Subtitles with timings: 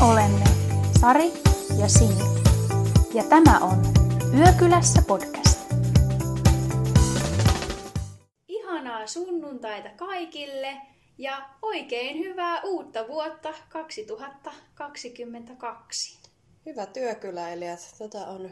[0.00, 0.44] olemme
[1.00, 1.32] Sari
[1.78, 2.20] ja Sini.
[3.14, 3.82] Ja tämä on
[4.38, 5.60] Yökylässä podcast.
[8.48, 10.76] Ihanaa sunnuntaita kaikille
[11.18, 16.18] ja oikein hyvää uutta vuotta 2022.
[16.66, 17.94] Hyvä työkyläilijät.
[17.98, 18.50] Tätä on,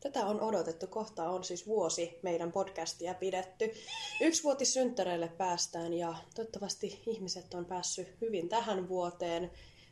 [0.00, 0.86] tätä on odotettu.
[0.86, 3.72] Kohta on siis vuosi meidän podcastia pidetty.
[4.20, 9.50] Yksivuotissynttäreille päästään ja toivottavasti ihmiset on päässyt hyvin tähän vuoteen.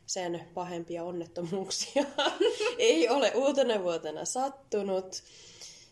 [0.09, 2.03] Sen pahempia onnettomuuksia
[2.77, 5.23] ei ole uutena vuotena sattunut.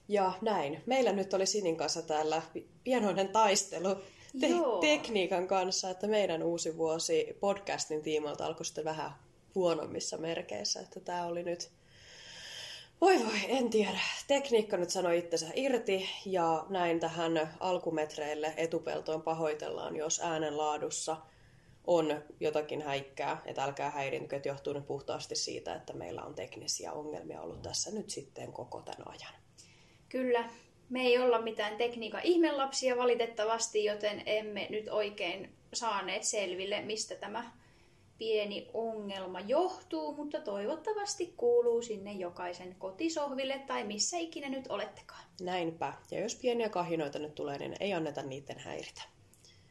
[0.07, 0.83] Ja näin.
[0.85, 2.41] Meillä nyt oli Sinin kanssa täällä
[2.83, 3.95] pienoinen taistelu
[4.39, 4.79] te- Joo.
[4.79, 9.11] tekniikan kanssa, että meidän uusi vuosi podcastin tiimoilta alkoi sitten vähän
[9.55, 11.69] huonommissa merkeissä, että tämä oli nyt...
[13.01, 13.99] Voi voi, en tiedä.
[14.27, 21.17] Tekniikka nyt sanoi itsensä irti ja näin tähän alkumetreille etupeltoon pahoitellaan, jos äänenlaadussa
[21.87, 26.93] on jotakin häikkää, että älkää häirinkö, että johtuu nyt puhtaasti siitä, että meillä on teknisiä
[26.93, 29.33] ongelmia ollut tässä nyt sitten koko tämän ajan.
[30.09, 30.49] Kyllä,
[30.89, 37.51] me ei olla mitään tekniikan ihmelapsia valitettavasti, joten emme nyt oikein saaneet selville, mistä tämä
[38.17, 45.23] pieni ongelma johtuu, mutta toivottavasti kuuluu sinne jokaisen kotisohville tai missä ikinä nyt olettekaan.
[45.41, 45.93] Näinpä.
[46.11, 49.01] Ja jos pieniä kahinoita nyt tulee, niin ei anneta niiden häiritä.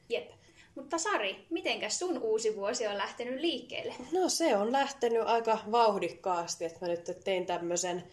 [0.08, 0.30] Jep.
[0.76, 3.94] Mutta Sari, mitenkäs sun uusi vuosi on lähtenyt liikkeelle?
[4.12, 8.04] No se on lähtenyt aika vauhdikkaasti, että mä nyt tein tämmöisen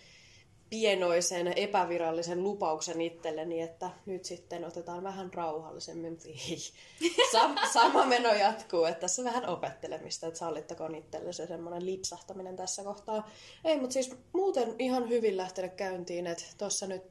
[0.70, 6.18] pienoisen epävirallisen lupauksen itselleni, että nyt sitten otetaan vähän rauhallisemmin.
[6.26, 6.58] Ei.
[7.36, 12.84] Sam- sama meno jatkuu, että tässä vähän opettelemista, että sallittakoon itselle se semmoinen lipsahtaminen tässä
[12.84, 13.30] kohtaa.
[13.66, 17.04] Ei, mutta siis muuten ihan hyvin lähtenyt käyntiin, että tuossa nyt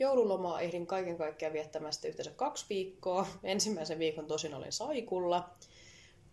[0.00, 3.26] joululomaa ehdin kaiken kaikkiaan viettämästä yhteensä kaksi viikkoa.
[3.44, 5.50] Ensimmäisen viikon tosin olin saikulla.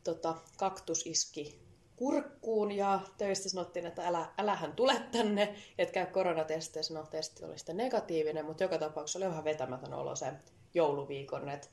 [0.04, 6.94] Tota, kaktus iski kurkkuun ja töistä sanottiin, että älä, älähän tule tänne, et käy koronatesteissä.
[6.94, 10.34] No, testi oli sitten negatiivinen, mutta joka tapauksessa oli vähän vetämätön olo se
[10.73, 11.67] jouluviikon, että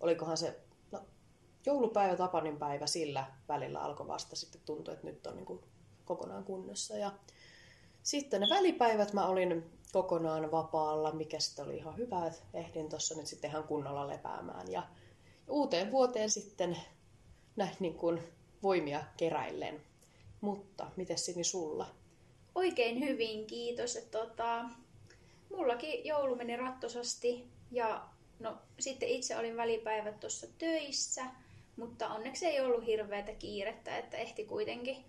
[0.00, 0.60] olikohan se,
[0.92, 1.00] no,
[1.66, 5.60] joulupäivä, Tapanin päivä, sillä välillä alkoi vasta sitten tuntua, että nyt on niin kuin
[6.04, 6.96] kokonaan kunnossa.
[6.96, 7.12] Ja
[8.02, 13.14] sitten ne välipäivät mä olin kokonaan vapaalla, mikä sitten oli ihan hyvä, että ehdin tuossa
[13.14, 14.72] nyt sitten ihan kunnolla lepäämään.
[14.72, 14.82] Ja
[15.48, 16.76] uuteen vuoteen sitten
[17.56, 18.20] näin niin kuin
[18.62, 19.82] voimia keräillen.
[20.40, 21.86] Mutta miten Sini sulla?
[22.54, 23.96] Oikein hyvin, kiitos.
[23.96, 24.64] Että tota,
[25.50, 28.04] mullakin joulu meni rattosasti ja
[28.38, 31.24] no, sitten itse olin välipäivät tuossa töissä,
[31.76, 35.04] mutta onneksi ei ollut hirveätä kiirettä, että ehti kuitenkin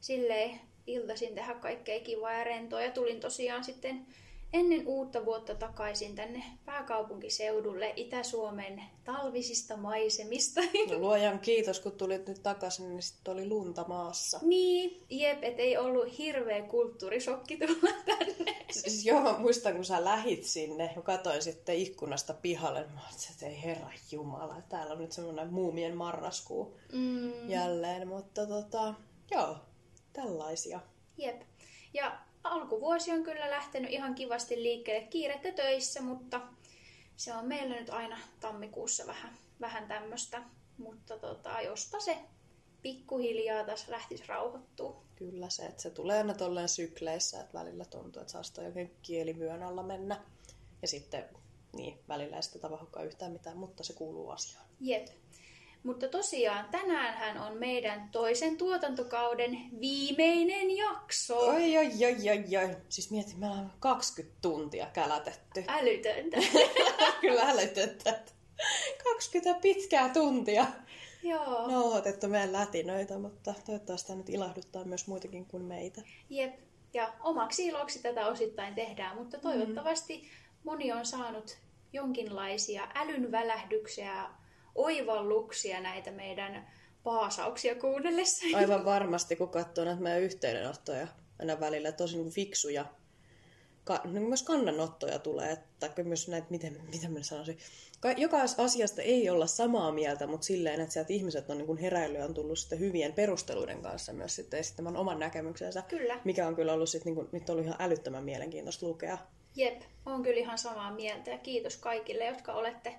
[0.00, 2.82] silleen iltaisin tehdä kaikkea kivaa ja rentoa.
[2.82, 4.06] Ja tulin tosiaan sitten
[4.54, 10.60] ennen uutta vuotta takaisin tänne pääkaupunkiseudulle Itä-Suomen talvisista maisemista.
[10.90, 14.40] No luojan kiitos, kun tulit nyt takaisin, niin sitten oli lunta maassa.
[14.42, 18.56] niin, jep, et ei ollut hirveä kulttuurisokki tulla tänne.
[18.70, 23.30] Siis joo, muistan, kun sä lähit sinne ja katsoin sitten ikkunasta pihalle, niin mä olin,
[23.30, 28.94] että ei herra jumala, täällä on nyt semmoinen muumien marraskuu Mm, jälleen, mutta tota,
[29.30, 29.56] joo,
[30.12, 30.80] tällaisia.
[31.18, 31.42] Jep.
[31.94, 36.40] Ja alkuvuosi on kyllä lähtenyt ihan kivasti liikkeelle kiirettä töissä, mutta
[37.16, 40.42] se on meillä nyt aina tammikuussa vähän, vähän tämmöistä.
[40.78, 42.18] Mutta tota, jospa se
[42.82, 45.04] pikkuhiljaa taas lähtisi rauhoittua.
[45.16, 48.96] Kyllä se, että se tulee aina tolleen sykleissä, että välillä tuntuu, että saa sitä jokin
[49.02, 50.24] kielivyön alla mennä.
[50.82, 51.24] Ja sitten,
[51.72, 54.66] niin, välillä ei sitten tapahdukaan yhtään mitään, mutta se kuuluu asiaan.
[54.80, 55.06] Jep.
[55.84, 61.38] Mutta tosiaan tänäänhän on meidän toisen tuotantokauden viimeinen jakso.
[61.38, 62.76] Oi, oi, oi, oi, oi.
[62.88, 65.64] Siis mietin, me ollaan 20 tuntia kälätetty.
[65.68, 66.36] Älytöntä.
[67.20, 68.20] Kyllä älytöntä.
[69.04, 70.66] 20 pitkää tuntia.
[71.22, 71.68] Joo.
[71.68, 76.02] Nauhoitettu meidän lätinöitä, mutta toivottavasti tämä nyt ilahduttaa myös muitakin kuin meitä.
[76.30, 76.54] Jep.
[76.94, 80.30] Ja omaksi iloksi tätä osittain tehdään, mutta toivottavasti
[80.64, 81.58] moni on saanut
[81.92, 84.24] jonkinlaisia älynvälähdyksiä,
[84.74, 86.66] oivalluksia näitä meidän
[87.02, 88.56] paasauksia kuunnellessa.
[88.56, 91.06] Aivan varmasti, kun katsoo näitä meidän yhteydenottoja
[91.38, 92.84] aina välillä, tosi niin fiksuja,
[93.84, 97.58] ka, niin myös kannanottoja tulee, että myös näitä, miten, miten mä sanoisin,
[98.04, 101.78] Ka- joka asiasta ei olla samaa mieltä, mutta silleen, että sieltä ihmiset on niin kuin
[101.78, 106.20] heräillyt on tullut sitten hyvien perusteluiden kanssa myös sitten esittämään oman näkemyksensä, Kyllä.
[106.24, 109.18] mikä on kyllä ollut sitten, niin kuin, nyt ollut ihan älyttömän mielenkiintoista lukea.
[109.56, 112.94] Jep, on kyllä ihan samaa mieltä ja kiitos kaikille, jotka olette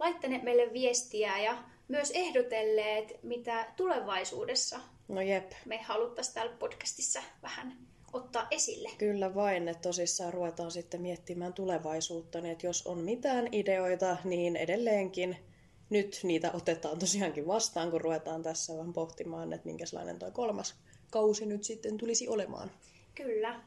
[0.00, 4.80] laittaneet meille viestiä ja myös ehdotelleet, mitä tulevaisuudessa
[5.10, 7.76] No jep, me haluttaisiin täällä podcastissa vähän
[8.12, 8.88] ottaa esille.
[8.98, 14.56] Kyllä vain, että tosissaan ruvetaan sitten miettimään tulevaisuutta, niin että jos on mitään ideoita, niin
[14.56, 15.36] edelleenkin
[15.90, 20.74] nyt niitä otetaan tosiaankin vastaan, kun ruvetaan tässä vähän pohtimaan, että minkälainen toi kolmas
[21.10, 22.70] kausi nyt sitten tulisi olemaan.
[23.14, 23.60] Kyllä.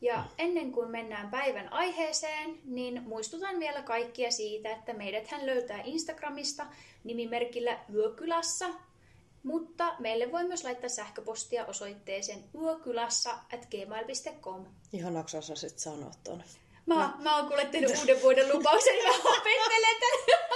[0.00, 5.82] Ja ennen kuin mennään päivän aiheeseen, niin muistutan vielä kaikkia siitä, että meidät hän löytää
[5.84, 6.66] Instagramista
[7.04, 8.68] nimimerkillä Yökylässä,
[9.42, 14.66] mutta meille voi myös laittaa sähköpostia osoitteeseen yökylässä.gmail.com.
[14.92, 16.44] Ihan sä sitten sanoa tuonne?
[16.88, 20.48] Mä, mä, mä oon kuule tehnyt uuden vuoden lupauksen ja mä opettelen tämän.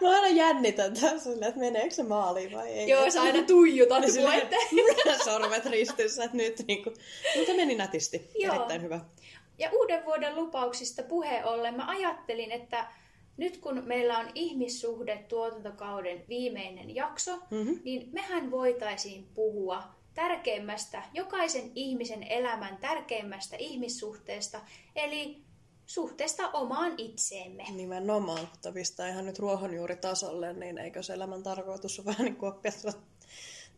[0.00, 2.88] Mä aina jännitän tässä, että meneekö se maaliin vai ei.
[2.88, 4.56] Joo, sä aina tuijotat mua, että...
[5.24, 6.92] sormet ristissä, että nyt niinku...
[7.36, 8.30] Mutta meni nätisti.
[8.38, 8.54] Joo.
[8.54, 9.00] Erittäin hyvä.
[9.58, 12.86] Ja uuden vuoden lupauksista puheen ollen mä ajattelin, että
[13.36, 17.80] nyt kun meillä on ihmissuhde tuotantokauden viimeinen jakso, mm-hmm.
[17.84, 19.82] niin mehän voitaisiin puhua
[20.14, 24.60] tärkeimmästä, jokaisen ihmisen elämän tärkeimmästä ihmissuhteesta,
[24.96, 25.49] eli
[25.90, 27.64] suhteesta omaan itseemme.
[27.70, 32.52] Nimenomaan, mutta pistää ihan nyt ruohonjuuritasolle, niin eikö se elämän tarkoitus ole vähän niin kuin
[32.52, 32.72] oppia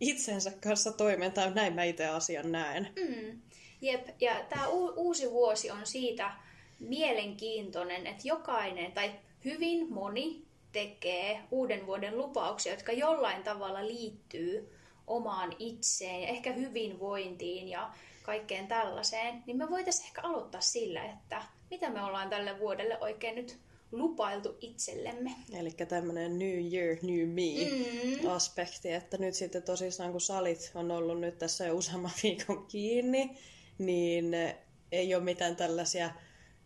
[0.01, 2.89] itsensä kanssa toimeen, tai näin mä itse asian näen.
[2.97, 3.41] Mm.
[3.81, 6.33] Jep, ja tämä u- uusi vuosi on siitä
[6.81, 9.13] mielenkiintoinen, että jokainen, tai
[9.45, 14.73] hyvin moni tekee uuden vuoden lupauksia, jotka jollain tavalla liittyy
[15.07, 17.91] omaan itseen ja ehkä hyvinvointiin ja
[18.23, 21.43] kaikkeen tällaiseen, niin me voitaisiin ehkä aloittaa sillä, että
[21.73, 23.59] mitä me ollaan tälle vuodelle oikein nyt
[23.93, 25.31] lupailtu itsellemme.
[25.53, 28.95] Eli tämmöinen New Year, New Me-aspekti, mm.
[28.95, 33.39] että nyt sitten tosissaan kun salit on ollut nyt tässä jo useamman viikon kiinni,
[33.79, 34.35] niin
[34.93, 36.11] ei ole mitään tällaisia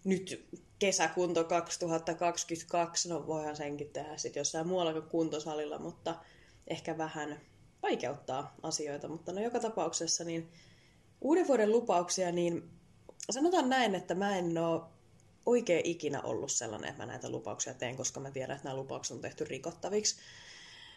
[0.04, 0.48] nyt
[0.78, 6.14] kesäkunto 2022, no voihan senkin tehdä sitten jossain muualla kuin kuntosalilla, mutta
[6.68, 7.40] ehkä vähän
[7.82, 10.52] vaikeuttaa asioita, mutta no joka tapauksessa niin
[11.20, 12.70] uuden vuoden lupauksia, niin
[13.30, 14.95] sanotaan näin, että mä en ole
[15.46, 19.14] oikein ikinä ollut sellainen, että mä näitä lupauksia teen, koska mä tiedän, että nämä lupaukset
[19.14, 20.16] on tehty rikottaviksi.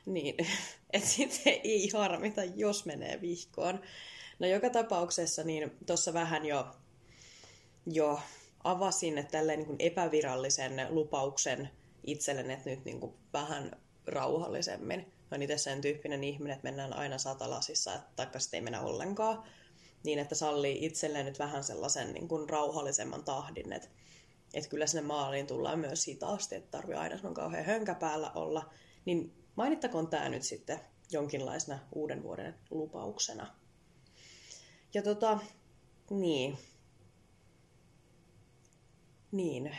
[0.06, 0.36] Niin,
[0.94, 3.81] että sitten ei harmita, jos menee vihkoon.
[4.40, 6.68] No joka tapauksessa, niin tuossa vähän jo,
[7.86, 8.19] jo
[8.63, 11.69] avasin että tälleen niin kuin epävirallisen lupauksen
[12.04, 13.72] itselleni, että nyt niin kuin vähän
[14.07, 15.00] rauhallisemmin.
[15.00, 19.44] Mä oon itse sen tyyppinen ihminen, että mennään aina satalasissa, taikka sitten ei mennä ollenkaan.
[20.04, 23.90] Niin, että sallii itselleen nyt vähän sellaisen niin kuin rauhallisemman tahdin, että
[24.54, 28.74] että kyllä sinne maaliin tullaan myös hitaasti, että tarvii aina sun kauhean hönkä päällä olla,
[29.06, 30.80] niin mainittakoon tämä nyt sitten
[31.12, 33.56] jonkinlaisena uuden vuoden lupauksena.
[34.94, 35.40] Ja tota,
[36.10, 36.57] niin.
[39.31, 39.78] Niin.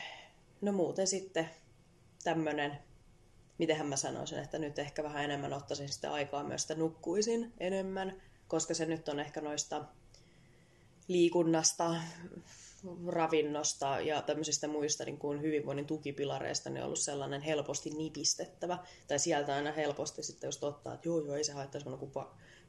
[0.61, 1.51] No muuten sitten
[2.25, 2.79] tämmönen,
[3.59, 8.23] mitenhän mä sanoisin, että nyt ehkä vähän enemmän ottaisin sitten aikaa myös, että nukkuisin enemmän,
[8.49, 9.85] koska se nyt on ehkä noista
[11.09, 11.95] liikunnasta,
[13.07, 18.79] ravinnosta ja tämmöisistä muista niin kuin hyvinvoinnin tukipilareista niin on ollut sellainen helposti nipistettävä.
[19.09, 22.13] Tai sieltä aina helposti sitten, jos ottaa, että joo, joo, ei se haittaisi kuin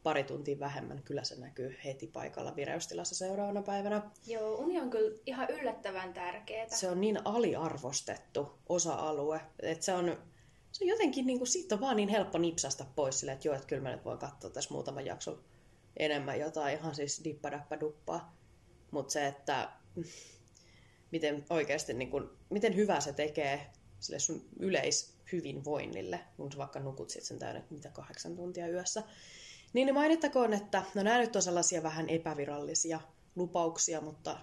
[0.03, 4.01] pari tuntia vähemmän, kyllä se näkyy heti paikalla vireystilassa seuraavana päivänä.
[4.27, 6.67] Joo, uni on kyllä ihan yllättävän tärkeää.
[6.69, 10.17] Se on niin aliarvostettu osa-alue, että se on,
[10.71, 13.55] se on jotenkin, niin kuin, siitä on vaan niin helppo nipsasta pois sille, että joo,
[13.55, 15.43] että kyllä mä nyt voin katsoa tässä muutaman jakson
[15.97, 18.37] enemmän jotain ihan siis dippadappa duppaa.
[18.91, 19.69] Mutta se, että
[21.11, 27.09] miten oikeasti, niin kun, miten hyvä se tekee sille sun yleishyvinvoinnille, kun sä vaikka nukut
[27.09, 29.03] sit sen täynnä mitä kahdeksan tuntia yössä.
[29.73, 33.01] Niin, niin mainittakoon, että no nämä nyt on sellaisia vähän epävirallisia
[33.35, 34.37] lupauksia, mutta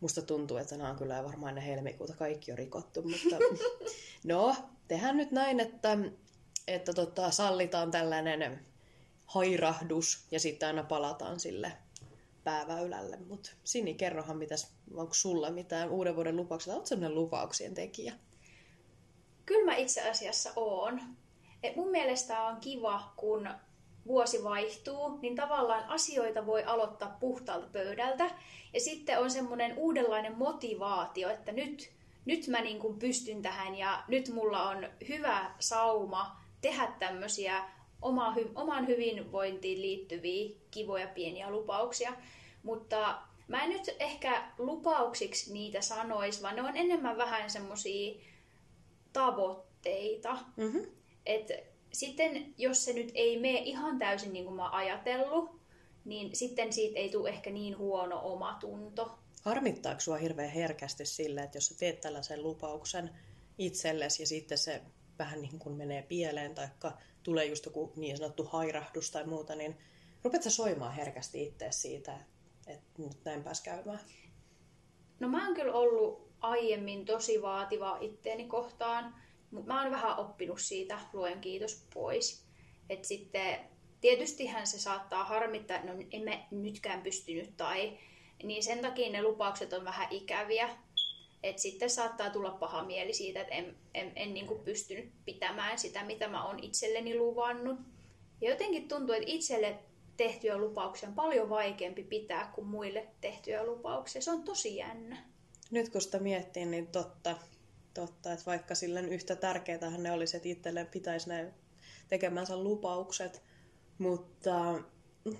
[0.00, 3.36] musta tuntuu, että nämä on kyllä varmaan ennen helmikuuta kaikki on rikottu, mutta
[4.24, 4.56] no,
[4.88, 5.98] tehdään nyt näin, että,
[6.68, 8.66] että tota, sallitaan tällainen
[9.26, 11.72] hairahdus ja sitten aina palataan sille
[12.44, 13.18] pääväylälle.
[13.28, 16.72] Mutta Sini, kerrohan, mitäs, onko sulla mitään uuden vuoden lupauksia?
[16.72, 18.12] Oletko sellainen lupauksien tekijä?
[19.46, 21.00] Kyllä mä itse asiassa oon.
[21.62, 23.48] Et mun mielestä on kiva, kun
[24.06, 28.30] vuosi vaihtuu, niin tavallaan asioita voi aloittaa puhtaalta pöydältä.
[28.72, 31.92] Ja sitten on semmoinen uudenlainen motivaatio, että nyt,
[32.24, 37.64] nyt mä niin kuin pystyn tähän ja nyt mulla on hyvä sauma tehdä tämmöisiä
[38.02, 42.12] oma, hy, omaan hyvinvointiin liittyviä kivoja pieniä lupauksia.
[42.62, 48.20] Mutta mä en nyt ehkä lupauksiksi niitä sanoisi, vaan ne on enemmän vähän semmoisia
[49.12, 50.38] tavoitteita.
[50.56, 50.86] Mm-hmm.
[51.26, 51.50] Et
[51.92, 55.60] sitten jos se nyt ei mene ihan täysin niin kuin mä ajatellut,
[56.04, 59.18] niin sitten siitä ei tule ehkä niin huono omatunto.
[59.42, 63.10] Harmittaako sua hirveän herkästi sille, että jos sä teet tällaisen lupauksen
[63.58, 64.82] itsellesi ja sitten se
[65.18, 66.68] vähän niin kuin menee pieleen tai
[67.22, 69.78] tulee just joku niin sanottu hairahdus tai muuta, niin
[70.24, 72.18] rupeat sä soimaan herkästi itse siitä,
[72.66, 74.00] että nyt näin pääs käymään?
[75.20, 79.14] No mä oon kyllä ollut aiemmin tosi vaativa itteeni kohtaan,
[79.50, 82.46] mutta mä oon vähän oppinut siitä, luen kiitos, pois.
[82.88, 83.58] Että sitten
[84.00, 87.98] tietystihän se saattaa harmittaa, että no en mä nytkään pystynyt tai
[88.42, 90.68] niin sen takia ne lupaukset on vähän ikäviä.
[91.42, 96.04] Et sitten saattaa tulla paha mieli siitä, että en, en, en niin pystynyt pitämään sitä,
[96.04, 97.78] mitä mä oon itselleni luvannut.
[98.40, 99.78] Ja jotenkin tuntuu, että itselle
[100.16, 104.22] tehtyjä lupauksia on paljon vaikeampi pitää kuin muille tehtyjä lupauksia.
[104.22, 105.16] Se on tosi jännä.
[105.70, 107.36] Nyt kun sitä miettii, niin totta,
[107.94, 111.52] totta että vaikka silleen yhtä tärkeää ne olisi, että itselleen pitäisi ne
[112.08, 113.42] tekemänsä lupaukset,
[113.98, 114.82] mutta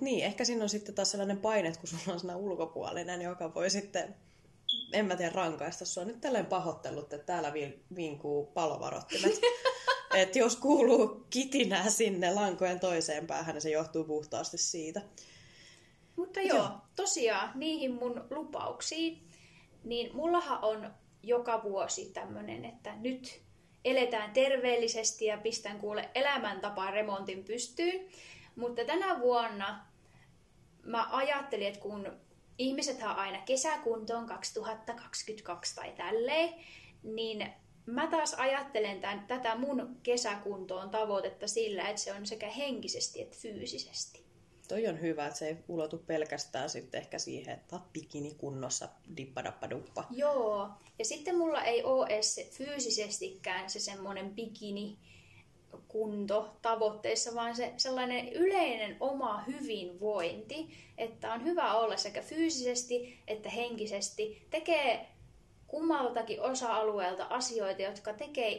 [0.01, 3.69] niin, ehkä siinä on sitten taas sellainen paine, kun sulla on sellainen ulkopuolinen, joka voi
[3.69, 4.15] sitten,
[4.93, 6.05] en mä tiedä, rankaista sua.
[6.05, 7.53] Nyt tälleen pahoittelut, että täällä
[7.95, 9.33] vinkuu palovarottimet.
[10.13, 15.01] että jos kuuluu kitinää sinne lankojen toiseen päähän, niin se johtuu puhtaasti siitä.
[16.15, 19.27] Mutta joo, joo, tosiaan niihin mun lupauksiin,
[19.83, 23.41] niin mullahan on joka vuosi tämmönen, että nyt
[23.85, 28.07] eletään terveellisesti ja pistän kuule elämäntapaan remontin pystyyn.
[28.55, 29.85] Mutta tänä vuonna
[30.83, 32.11] mä ajattelin, että kun
[32.57, 36.53] ihmisethän aina kesäkuntoon 2022 tai tälleen,
[37.03, 37.53] niin
[37.85, 43.37] mä taas ajattelen tämän, tätä mun kesäkuntoon tavoitetta sillä, että se on sekä henkisesti että
[43.39, 44.23] fyysisesti.
[44.67, 50.05] Toi on hyvä, että se ei ulotu pelkästään sitten ehkä siihen, että bikini kunnossa dippadappaduppa.
[50.11, 50.69] Joo,
[50.99, 54.97] ja sitten mulla ei ole edes fyysisestikään se semmoinen bikini
[55.87, 63.49] kunto tavoitteissa, vaan se sellainen yleinen oma hyvinvointi, että on hyvä olla sekä fyysisesti että
[63.49, 65.07] henkisesti, tekee
[65.67, 68.57] kummaltakin osa-alueelta asioita, jotka tekee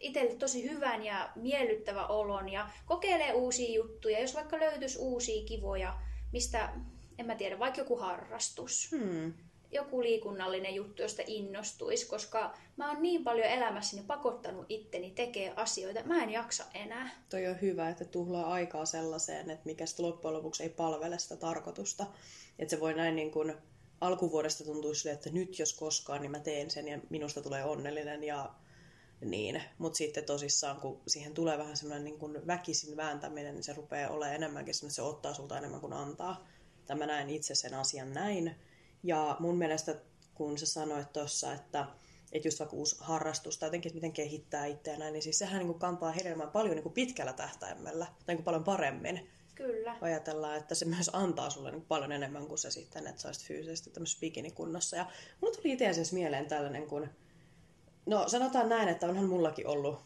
[0.00, 5.98] itselle tosi hyvän ja miellyttävän olon ja kokeilee uusia juttuja, jos vaikka löytyisi uusia kivoja,
[6.32, 6.72] mistä,
[7.18, 8.90] en mä tiedä, vaikka joku harrastus.
[8.90, 9.32] Hmm
[9.72, 16.04] joku liikunnallinen juttu, josta innostuisi, koska mä oon niin paljon elämässäni pakottanut itteni tekee asioita,
[16.04, 17.10] mä en jaksa enää.
[17.30, 21.36] Toi on hyvä, että tuhlaa aikaa sellaiseen, että mikä sitten loppujen lopuksi ei palvele sitä
[21.36, 22.06] tarkoitusta.
[22.58, 23.54] Että se voi näin niin kuin
[24.00, 28.24] alkuvuodesta tuntua sille, että nyt jos koskaan, niin mä teen sen ja minusta tulee onnellinen
[28.24, 28.54] ja
[29.24, 29.62] niin.
[29.78, 34.10] Mutta sitten tosissaan, kun siihen tulee vähän semmoinen niin kuin väkisin vääntäminen, niin se rupeaa
[34.10, 36.46] olemaan enemmänkin että se ottaa sulta enemmän kuin antaa.
[36.86, 38.56] Tämä näen itse sen asian näin.
[39.02, 39.94] Ja mun mielestä,
[40.34, 41.86] kun sä sanoit tuossa, että,
[42.32, 45.66] että just vaikka uusi harrastus tai jotenkin, että miten kehittää itseään, niin siis sehän niin
[45.66, 49.30] kuin kantaa hedelmää paljon niin kuin pitkällä tähtäimellä, tai niin kuin paljon paremmin.
[49.54, 49.96] Kyllä.
[50.00, 53.46] Ajatellaan, että se myös antaa sulle niin paljon enemmän kuin se sitten, että sä olisit
[53.46, 54.96] fyysisesti tämmöisessä bikinikunnossa.
[54.96, 55.06] Ja
[55.40, 57.08] mulla tuli itse asiassa mieleen tällainen, kun...
[58.06, 60.00] No sanotaan näin, että onhan mullakin ollut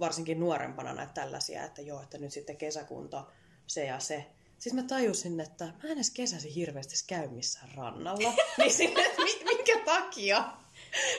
[0.00, 3.26] varsinkin nuorempana näitä tällaisia, että joo, että nyt sitten kesäkunto,
[3.66, 4.26] se ja se.
[4.58, 8.32] Siis mä tajusin, että mä en edes kesäsi hirveästi käy missään rannalla.
[8.58, 10.44] niin sinne, että minkä takia?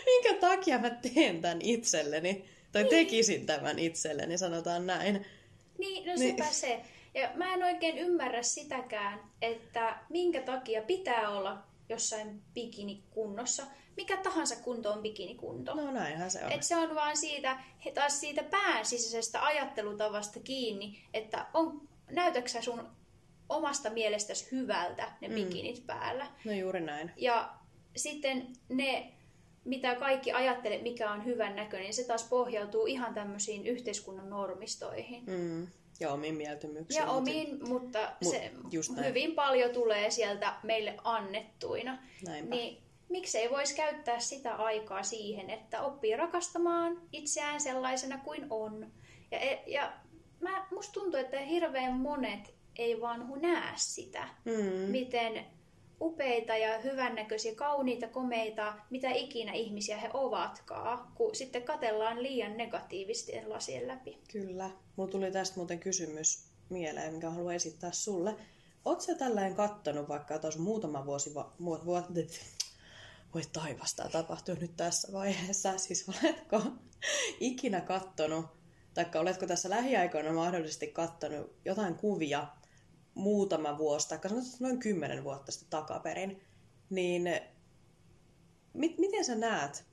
[0.05, 2.49] Minkä takia mä teen tämän itselleni?
[2.71, 2.89] Tai niin.
[2.89, 5.25] tekisin tämän itselleni, sanotaan näin.
[5.77, 6.53] Niin, no sepä niin.
[6.53, 6.81] se.
[7.13, 13.63] Ja mä en oikein ymmärrä sitäkään, että minkä takia pitää olla jossain bikinikunnossa.
[13.97, 15.73] Mikä tahansa kunto on bikinikunto.
[15.73, 16.51] No näinhän se on.
[16.51, 17.59] Et se on vaan siitä,
[17.93, 22.98] taas siitä pääsisäisestä ajattelutavasta kiinni, että on, näytäksä sun
[23.49, 25.33] omasta mielestäsi hyvältä ne mm.
[25.33, 26.27] bikinit päällä.
[26.45, 27.11] No juuri näin.
[27.17, 27.53] Ja
[27.95, 29.13] sitten ne,
[29.65, 35.23] mitä kaikki ajattelee, mikä on hyvän näköinen, niin se taas pohjautuu ihan tämmöisiin yhteiskunnan normistoihin.
[35.25, 35.67] Mm.
[35.99, 37.01] Ja omiin mieltymyksiin.
[37.01, 38.51] Ja omiin, mutta Mut, se
[39.07, 41.97] hyvin paljon tulee sieltä meille annettuina.
[42.25, 42.55] Näinpä.
[42.55, 48.91] Niin miksei voisi käyttää sitä aikaa siihen, että oppii rakastamaan itseään sellaisena kuin on.
[49.31, 49.93] Ja, e, ja
[50.39, 54.91] mä, musta tuntuu, että hirveän monet ei vaan näe sitä, mm.
[54.91, 55.45] miten
[56.01, 63.31] upeita ja hyvännäköisiä, kauniita, komeita, mitä ikinä ihmisiä he ovatkaan, kun sitten katellaan liian negatiivisesti
[63.45, 64.17] lasien läpi.
[64.31, 64.69] Kyllä.
[64.95, 68.35] Mulla tuli tästä muuten kysymys mieleen, mikä haluan esittää sulle.
[68.85, 72.27] Oletko sä tällainen kattonut vaikka tuossa muutama vuosi, va- vu- vu-
[73.33, 75.77] voi taivasta, tapahtuu nyt tässä vaiheessa.
[75.77, 76.61] Siis oletko
[77.39, 78.45] ikinä kattonut,
[78.93, 82.47] tai oletko tässä lähiaikoina mahdollisesti kattonut jotain kuvia
[83.13, 84.19] muutama vuosi, tai
[84.59, 86.41] noin kymmenen vuotta sitten takaperin,
[86.89, 87.29] niin
[88.73, 89.85] mit, miten sä näet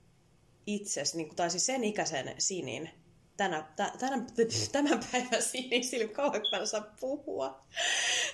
[0.67, 2.89] itsesi, niin, tai siis sen ikäisen Sinin,
[3.37, 4.25] tänä, tä, tänä,
[4.71, 7.63] tämän päivän Sinin, sillä kauan saa puhua.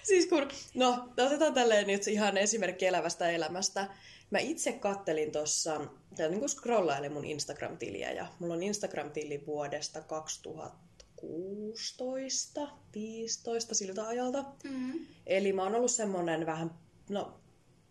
[0.04, 3.88] siis kun, no, otetaan tälleen nyt ihan esimerkki elävästä elämästä.
[4.30, 5.78] Mä itse kattelin tuossa,
[6.18, 10.93] niin kuin scrollailin mun Instagram-tiliä, ja mulla on Instagram-tili vuodesta 2000
[11.28, 14.46] 16, 15 siltä ajalta.
[14.64, 15.06] Mm-hmm.
[15.26, 16.72] Eli mä oon ollut semmonen vähän,
[17.10, 17.40] no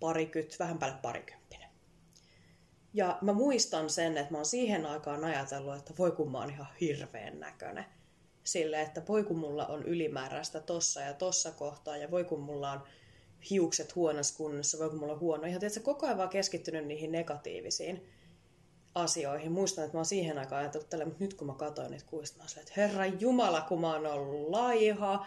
[0.00, 1.68] parikyt, vähän päälle parikymppinen.
[2.94, 6.50] Ja mä muistan sen, että mä oon siihen aikaan ajatellut, että voi kun mä oon
[6.50, 7.84] ihan hirveän näköinen.
[8.44, 12.72] sille, että voi kun mulla on ylimääräistä tossa ja tossa kohtaa ja voi kun mulla
[12.72, 12.80] on
[13.50, 15.44] hiukset huonossa kunnossa, voi kun mulla on huono.
[15.44, 18.08] Ihan tietysti koko ajan vaan keskittynyt niihin negatiivisiin
[18.94, 19.52] asioihin.
[19.52, 22.38] Muistan, että mä oon siihen aikaan ajatellut tälle, mutta nyt kun mä katsoin niitä kuvista,
[22.38, 25.26] mä että herra Jumala, kun mä oon ollut laiha,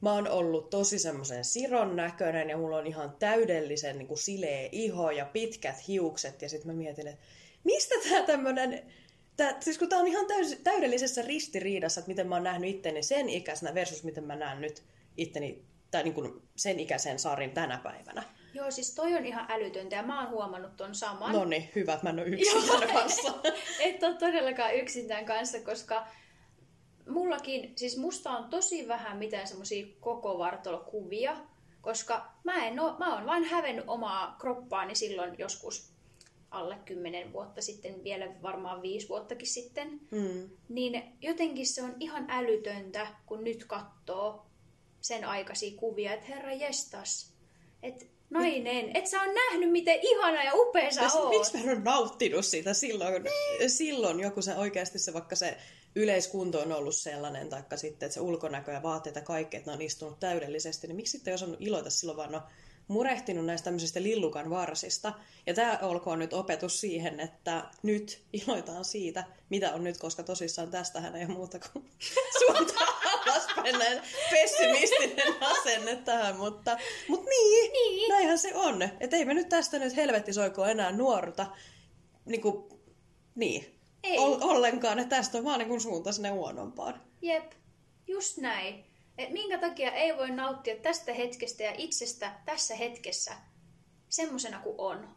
[0.00, 4.68] mä oon ollut tosi semmoisen siron näköinen ja mulla on ihan täydellisen niin kuin sileä
[4.72, 6.42] iho ja pitkät hiukset.
[6.42, 7.24] Ja sitten mä mietin, että
[7.64, 8.92] mistä tää tämmönen,
[9.36, 13.02] tää, siis kun tää on ihan täys, täydellisessä ristiriidassa, että miten mä oon nähnyt itteni
[13.02, 14.82] sen ikäisenä versus miten mä näen nyt
[15.16, 18.22] itteni tai niin kuin sen ikäisen Sarin tänä päivänä.
[18.54, 21.32] Joo, siis toi on ihan älytöntä ja mä oon huomannut ton saman.
[21.32, 23.34] No niin, hyvä, että mä en ole yksin tämän kanssa.
[23.80, 26.06] Et ole todellakaan yksin tämän kanssa, koska
[27.08, 31.36] mullakin, siis musta on tosi vähän mitään semmosia koko vartalokuvia,
[31.80, 35.94] koska mä en oo, mä oon vain hävennyt omaa kroppaani silloin joskus
[36.50, 40.00] alle 10 vuotta sitten, vielä varmaan viisi vuottakin sitten.
[40.10, 40.50] Mm.
[40.68, 44.46] Niin jotenkin se on ihan älytöntä, kun nyt katsoo
[45.00, 47.34] sen aikaisia kuvia, että herra jestas,
[47.82, 51.30] että nainen, et sä on nähnyt, miten ihana ja upea sä oot.
[51.30, 53.70] miksi mä en ole nauttinut siitä silloin, niin.
[53.70, 55.58] silloin joku se oikeasti se, vaikka se
[55.96, 59.74] yleiskunto on ollut sellainen, taikka sitten, että se ulkonäkö ja vaatteet ja kaikki, että ne
[59.74, 62.42] on istunut täydellisesti, niin miksi sitten ei osannut iloita silloin, vaan no
[62.88, 65.12] murehtinut näistä tämmöisistä lillukan varsista.
[65.46, 70.70] Ja tämä olkoon nyt opetus siihen, että nyt iloitaan siitä, mitä on nyt, koska tosissaan
[70.70, 71.84] tästähän ei ole muuta kuin
[72.46, 74.00] suuntaan alaspäin näin
[74.30, 76.76] pessimistinen asenne tähän, mutta,
[77.08, 78.08] mutta niin, Niin.
[78.08, 78.82] näinhän se on.
[78.82, 81.46] Että ei me nyt tästä nyt helvetti soiko enää nuorta,
[82.24, 82.80] niin kuin,
[83.34, 84.18] niin, Ei.
[84.18, 87.00] Ol, ollenkaan, että tästä on vaan niin kuin suunta sinne huonompaan.
[87.22, 87.52] Jep,
[88.06, 88.84] just näin.
[89.18, 93.32] Et minkä takia ei voi nauttia tästä hetkestä ja itsestä tässä hetkessä
[94.08, 95.16] semmosena kuin on.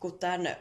[0.00, 0.56] kun tämän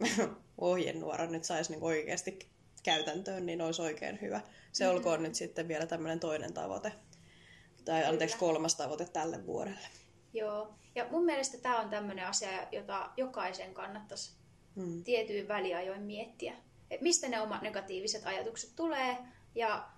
[0.58, 2.38] ohjenuoran nyt saisi niin oikeasti
[2.86, 4.40] käytäntöön, niin olisi oikein hyvä.
[4.72, 4.96] Se mm-hmm.
[4.96, 6.92] olkoon nyt sitten vielä tämmöinen toinen tavoite.
[7.84, 9.88] Tai anteeksi, kolmas tavoite tälle vuodelle.
[10.32, 10.74] Joo.
[10.94, 14.36] Ja mun mielestä tämä on tämmöinen asia, jota jokaisen kannattaisi
[14.76, 15.04] Mm.
[15.04, 16.54] tietyin väliajoin miettiä.
[16.90, 19.16] Et mistä ne omat negatiiviset ajatukset tulee
[19.54, 19.88] ja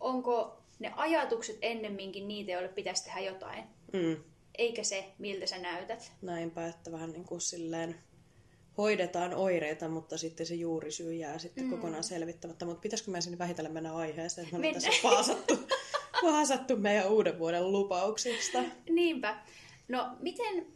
[0.00, 4.16] onko ne ajatukset ennemminkin niitä, joille pitäisi tehdä jotain, Mm.
[4.58, 6.12] eikä se, miltä sä näytät.
[6.22, 7.96] Näinpä, että vähän niin kuin silleen
[8.80, 11.70] hoidetaan oireita, mutta sitten se juurisyy jää sitten mm.
[11.70, 12.64] kokonaan selvittämättä.
[12.64, 14.44] Mutta pitäisikö meidän sinne vähitellen mennä aiheeseen?
[14.44, 15.58] että Me ollaan tässä paasattu,
[16.22, 18.62] paasattu meidän uuden vuoden lupauksista.
[18.90, 19.42] Niinpä.
[19.88, 20.66] No miten,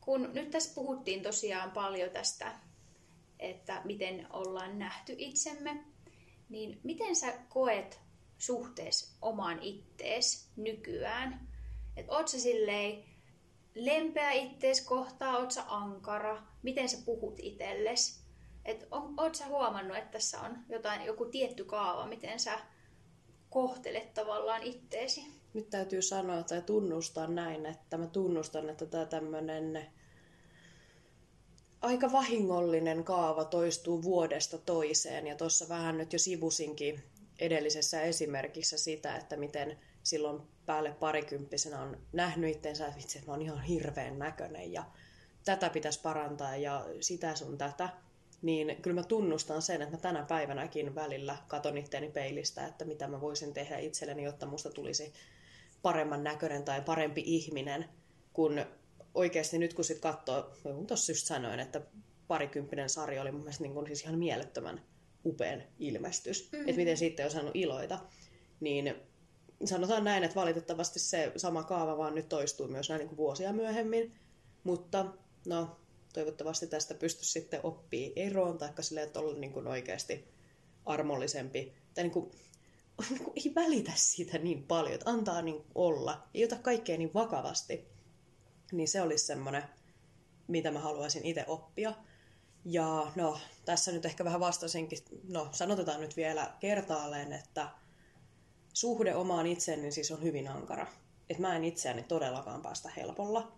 [0.00, 2.52] kun nyt tässä puhuttiin tosiaan paljon tästä,
[3.38, 5.84] että miten ollaan nähty itsemme,
[6.48, 8.00] niin miten sä koet
[8.38, 11.48] suhteessa omaan ittees nykyään?
[11.96, 13.04] Että oot sä silleen
[13.74, 18.20] lempeä ittees kohtaa, oot sä ankara, miten sä puhut itselles?
[18.64, 22.58] Et on, oot sä huomannut, että tässä on jotain, joku tietty kaava, miten sä
[23.50, 25.26] kohtelet tavallaan itteesi?
[25.54, 29.86] Nyt täytyy sanoa tai tunnustaa näin, että mä tunnustan, että tämä tämmöinen
[31.80, 35.26] aika vahingollinen kaava toistuu vuodesta toiseen.
[35.26, 37.02] Ja tuossa vähän nyt jo sivusinkin
[37.38, 43.32] edellisessä esimerkissä sitä, että miten silloin päälle parikymppisenä on nähnyt itseensä, että vitsi, että mä
[43.32, 44.84] oon ihan hirveän näköinen ja
[45.44, 47.88] tätä pitäisi parantaa ja sitä sun tätä.
[48.42, 53.08] Niin kyllä mä tunnustan sen, että mä tänä päivänäkin välillä katon itteeni peilistä, että mitä
[53.08, 55.12] mä voisin tehdä itselleni, jotta musta tulisi
[55.82, 57.88] paremman näköinen tai parempi ihminen,
[58.32, 58.64] kun
[59.14, 61.80] oikeasti nyt kun sit katsoo, kun tuossa just sanoin, että
[62.28, 64.80] parikymppinen sarja oli mun mielestä niin kun siis ihan mielettömän
[65.24, 66.68] upean ilmestys, mm-hmm.
[66.68, 67.98] että miten siitä ei osannut iloita,
[68.60, 68.94] niin
[69.66, 73.52] sanotaan näin, että valitettavasti se sama kaava vaan nyt toistuu myös näin niin kuin vuosia
[73.52, 74.14] myöhemmin,
[74.64, 75.06] mutta
[75.46, 75.76] no
[76.12, 80.28] toivottavasti tästä pystyisi sitten oppii eroon, taikka silleen, että olla niin kuin oikeasti
[80.86, 82.30] armollisempi, tai niin kuin,
[83.10, 87.14] niin kuin ei välitä siitä niin paljon, että antaa niin olla, ei ota kaikkea niin
[87.14, 87.88] vakavasti,
[88.72, 89.62] niin se olisi semmoinen,
[90.48, 91.94] mitä mä haluaisin itse oppia.
[92.64, 94.98] Ja no, tässä nyt ehkä vähän vastasinkin,
[95.28, 97.68] no sanotetaan nyt vielä kertaalleen, että
[98.74, 100.86] suhde omaan itseeni siis on hyvin ankara.
[101.30, 103.52] Että mä en itseäni todellakaan päästä helpolla.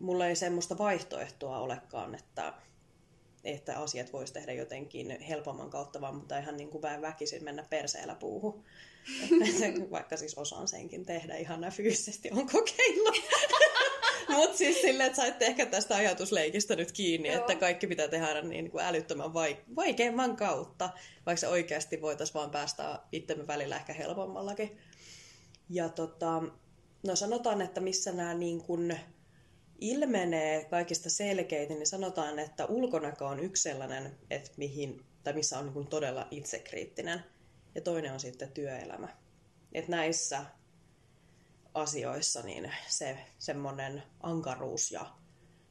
[0.00, 2.52] Mulla ei semmoista vaihtoehtoa olekaan, että,
[3.44, 8.14] että asiat voisi tehdä jotenkin helpomman kautta, vaan mutta ihan niin kuin väkisin mennä perseellä
[8.14, 8.64] puuhun.
[9.90, 13.16] Vaikka siis osaan senkin tehdä ihan fyysisesti, on kokeillut.
[14.36, 17.40] Mutta siis silleen, että saitte ehkä tästä ajatusleikistä nyt kiinni, Joo.
[17.40, 20.90] että kaikki pitää tehdä niin kuin älyttömän vaik- vaikeimman kautta,
[21.26, 24.78] vaikka se oikeasti voitaisiin vaan päästä itsemme välillä ehkä helpommallakin.
[25.68, 26.42] Ja tota,
[27.06, 29.00] no sanotaan, että missä nämä niin kuin
[29.80, 35.64] ilmenee kaikista selkeitä, niin sanotaan, että ulkonäkö on yksi sellainen, että mihin, tai missä on
[35.64, 37.24] niin kuin todella itsekriittinen.
[37.74, 39.08] ja toinen on sitten työelämä.
[39.72, 40.44] Et näissä
[41.74, 45.06] asioissa niin se semmoinen ankaruus ja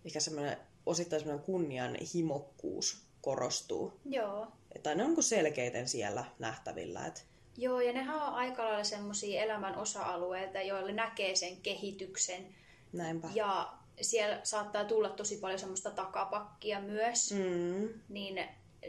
[0.06, 4.00] ehkä semmoinen osittain semmoinen kunnianhimokkuus korostuu.
[4.06, 4.48] Joo.
[4.76, 7.06] Että ne on niin selkeiten siellä nähtävillä.
[7.06, 7.22] Että
[7.58, 12.56] Joo, ja nehän on aika lailla semmoisia elämän osa-alueita, joille näkee sen kehityksen.
[12.94, 13.30] näinpä.
[13.34, 17.32] Ja siellä saattaa tulla tosi paljon semmoista takapakkia myös.
[17.32, 18.36] Mm, Niin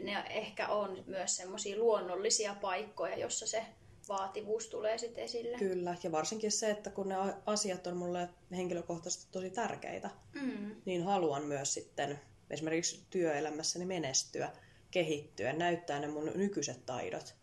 [0.01, 3.65] ne ehkä on myös semmoisia luonnollisia paikkoja, jossa se
[4.09, 5.57] vaativuus tulee sitten esille.
[5.57, 10.09] kyllä, ja varsinkin se, että kun ne asiat on mulle henkilökohtaisesti tosi tärkeitä,
[10.41, 10.75] Mm.
[10.85, 14.51] niin haluan myös sitten esimerkiksi työelämässäni menestyä,
[14.91, 17.35] kehittyä, näyttää ne mun nykyiset taidot.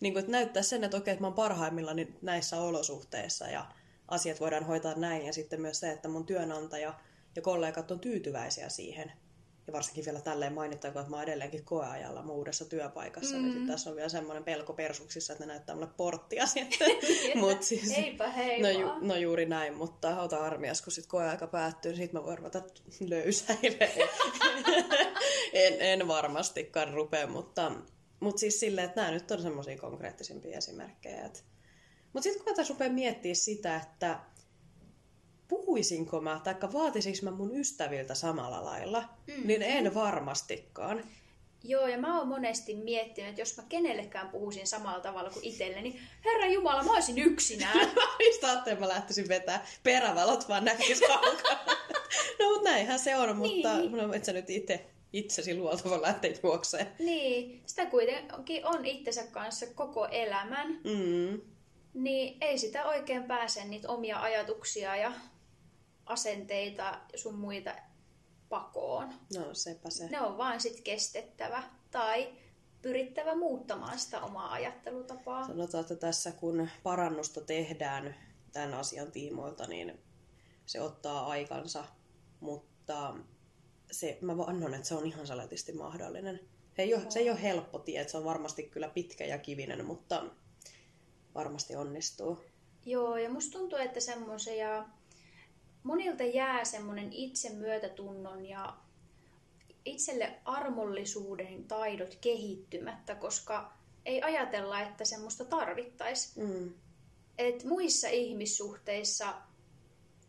[0.01, 3.66] niin kuin, että näyttää sen, että okei, että mä oon parhaimmillani näissä olosuhteissa ja
[4.09, 5.27] asiat voidaan hoitaa näin.
[5.27, 6.95] Ja sitten myös se, että mun työnantaja
[7.37, 9.12] ja kollegat on tyytyväisiä siihen.
[9.66, 13.37] Ja varsinkin vielä tälleen mainittakoon, että mä oon edelleenkin koeajalla mun uudessa työpaikassa.
[13.37, 13.42] Mm.
[13.42, 16.90] Niin tässä on vielä semmoinen pelko persuksissa, että ne näyttää mulle porttia sitten.
[17.35, 21.46] Mut siis, Heipä hei No, ju, no juuri näin, mutta ota armias, kun sit koeaika
[21.46, 22.62] päättyy, niin sit mä voin ruveta
[25.52, 27.72] en, en varmastikaan rupea, mutta,
[28.20, 31.31] mutta siis silleen, että nämä nyt on semmoisia konkreettisimpia esimerkkejä.
[32.12, 34.20] Mutta sitten kun mä taas rupean miettimään sitä, että
[35.77, 39.47] puhuisinko mä, tai vaatisinko mä mun ystäviltä samalla lailla, mm.
[39.47, 41.05] niin en varmastikaan.
[41.65, 45.81] Joo, ja mä oon monesti miettinyt, että jos mä kenellekään puhuisin samalla tavalla kuin itselle,
[45.83, 47.91] niin herra Jumala, mä olisin yksinään.
[48.19, 51.65] Mistä ajattelin, mä lähtisin vetää perävalot vaan näkis kaukaa.
[52.39, 53.93] no mutta näinhän se on, mutta Niin.
[53.93, 56.87] no, et sä nyt itse itsesi luolta voi lähteä juokseen.
[56.99, 61.41] niin, sitä kuitenkin on itsensä kanssa koko elämän, Mm.
[61.95, 65.12] niin ei sitä oikein pääse niitä omia ajatuksia ja
[66.07, 67.75] asenteita sun muita
[68.49, 69.14] pakoon.
[69.37, 70.09] No sepä se.
[70.09, 72.33] Ne on vaan sit kestettävä tai
[72.83, 75.47] pyrittävä muuttamaan sitä omaa ajattelutapaa.
[75.47, 78.16] Sanotaan, että tässä kun parannusta tehdään
[78.53, 80.01] tämän asian tiimoilta, niin
[80.66, 81.85] se ottaa aikansa,
[82.40, 83.14] mutta
[83.90, 86.40] se, mä vannon, että se on ihan saletisti mahdollinen.
[86.77, 89.38] Se ei, ole, se ei ole helppo tie, että se on varmasti kyllä pitkä ja
[89.38, 90.25] kivinen, mutta
[91.35, 92.38] varmasti onnistuu.
[92.87, 94.88] Joo, ja musta tuntuu, että semmoisen ja
[95.87, 98.77] monilta jää semmoinen itsemyötätunnon ja
[99.85, 103.72] itselle armollisuuden taidot kehittymättä, koska
[104.05, 106.40] ei ajatella, että semmoista tarvittaisi.
[106.40, 106.72] Mm.
[107.38, 109.35] Et muissa ihmissuhteissa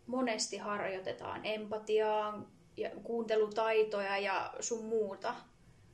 [0.08, 5.36] monesti harjoitetaan empatiaa ja kuuntelutaitoja ja sun muuta.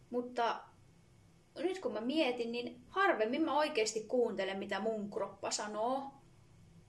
[0.10, 0.60] Mutta
[1.56, 6.12] nyt kun mä mietin, niin harvemmin mä oikeasti kuuntelen, mitä mun kroppa sanoo.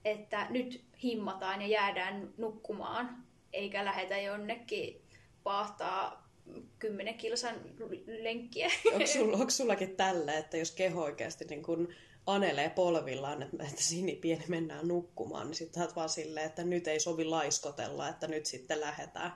[0.05, 5.03] Että nyt himmataan ja jäädään nukkumaan, eikä lähetä jonnekin
[5.43, 6.29] paahtaa
[6.79, 7.55] kymmenen kilsan
[8.07, 8.71] lenkkiä.
[8.93, 11.89] Onko, sulla, onko sullakin tällä, että jos keho oikeasti niin kun
[12.27, 17.01] anelee polvillaan, että, että Sini pieni mennään nukkumaan, niin sitten vaan silleen, että nyt ei
[17.01, 19.33] sovi laiskotella, että nyt sitten lähdetään.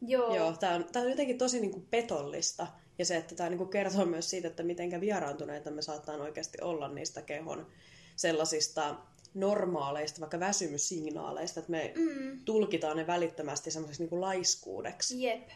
[0.00, 0.36] Joo.
[0.36, 2.66] Joo, tämä on, tää on jotenkin tosi niin kuin petollista.
[2.98, 6.88] Ja se, että tämä niin kertoo myös siitä, että miten vieraantuneita me saattaa oikeasti olla
[6.88, 7.66] niistä kehon
[8.16, 8.96] sellaisista
[9.36, 12.44] normaaleista, vaikka väsymyssignaaleista, että me mm.
[12.44, 15.22] tulkitaan ne välittömästi semmoiseksi niin kuin laiskuudeksi.
[15.22, 15.48] Jep,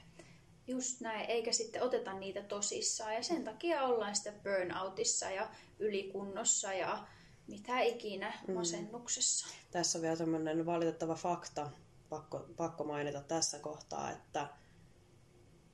[0.66, 3.14] just näin, eikä sitten oteta niitä tosissaan.
[3.14, 7.07] Ja sen takia ollaan sitten burnoutissa ja ylikunnossa ja
[7.47, 9.47] mitä ikinä masennuksessa.
[9.71, 11.71] Tässä on vielä tämmöinen valitettava fakta,
[12.09, 14.49] pakko, pakko mainita tässä kohtaa, että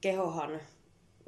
[0.01, 0.61] kehohan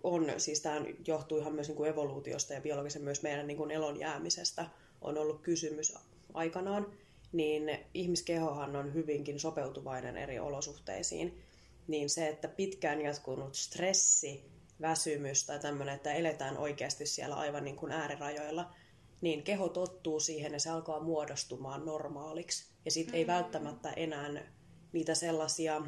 [0.03, 3.71] on, siis tämä johtuu ihan myös niin kuin evoluutiosta ja biologisen myös meidän niin kuin
[3.71, 4.67] elon jäämisestä
[5.01, 5.95] on ollut kysymys
[6.35, 6.87] aikanaan,
[7.33, 11.43] niin ihmiskehohan on hyvinkin sopeutuvainen eri olosuhteisiin.
[11.87, 14.45] Niin se, että pitkään jatkunut stressi,
[14.81, 18.75] väsymys tai tämmöinen, että eletään oikeasti siellä aivan niin kuin äärirajoilla,
[19.21, 22.67] niin keho tottuu siihen ja se alkaa muodostumaan normaaliksi.
[22.85, 24.29] Ja sitten ei välttämättä enää
[24.93, 25.83] niitä sellaisia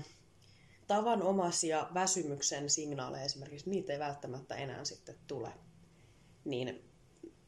[0.86, 5.52] tavanomaisia väsymyksen signaaleja esimerkiksi, niitä ei välttämättä enää sitten tule.
[6.44, 6.89] Niin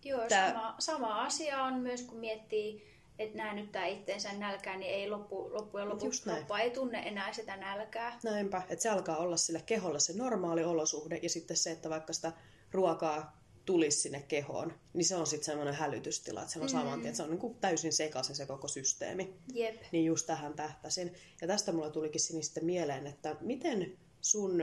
[0.04, 5.10] Joo, Tää- sama, sama asia on myös, kun miettii, että näännyttää itteensä nälkää, niin ei
[5.10, 8.18] loppu, loppujen lopuksi kroppa ei tunne enää sitä nälkää.
[8.24, 12.12] näinpä, että se alkaa olla sille keholle se normaali olosuhde ja sitten se, että vaikka
[12.12, 12.32] sitä
[12.72, 17.06] ruokaa tulisi sinne kehoon, niin se on sitten semmoinen hälytystila, että se on saman tien,
[17.06, 19.34] että se on niin kuin täysin sekaisin se koko systeemi.
[19.54, 19.82] Jep.
[19.92, 21.14] Niin just tähän tähtäsin.
[21.40, 24.62] Ja tästä mulla tulikin sitten mieleen, että miten sun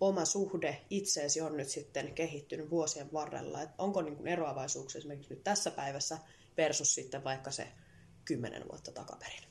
[0.00, 3.62] oma suhde itseesi on nyt sitten kehittynyt vuosien varrella?
[3.62, 6.18] Et onko niin kuin eroavaisuuksia esimerkiksi nyt tässä päivässä
[6.56, 7.68] versus sitten vaikka se
[8.24, 9.48] kymmenen vuotta takaperin?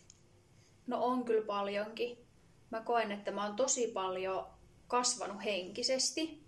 [0.88, 2.18] No on kyllä paljonkin.
[2.70, 4.48] Mä koen, että mä oon tosi paljon
[4.88, 6.44] kasvanut henkisesti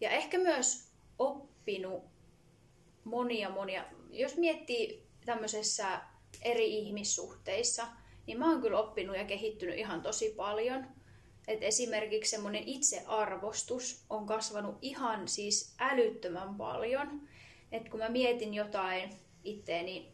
[0.00, 0.88] ja ehkä myös
[1.18, 2.04] oppinut
[3.04, 3.84] monia monia.
[4.10, 6.00] Jos miettii tämmöisessä
[6.42, 7.86] eri ihmissuhteissa,
[8.26, 10.86] niin mä oon kyllä oppinut ja kehittynyt ihan tosi paljon.
[11.48, 17.28] Et esimerkiksi semmoinen itsearvostus on kasvanut ihan siis älyttömän paljon.
[17.72, 19.10] Et kun mä mietin jotain
[19.44, 20.12] itteeni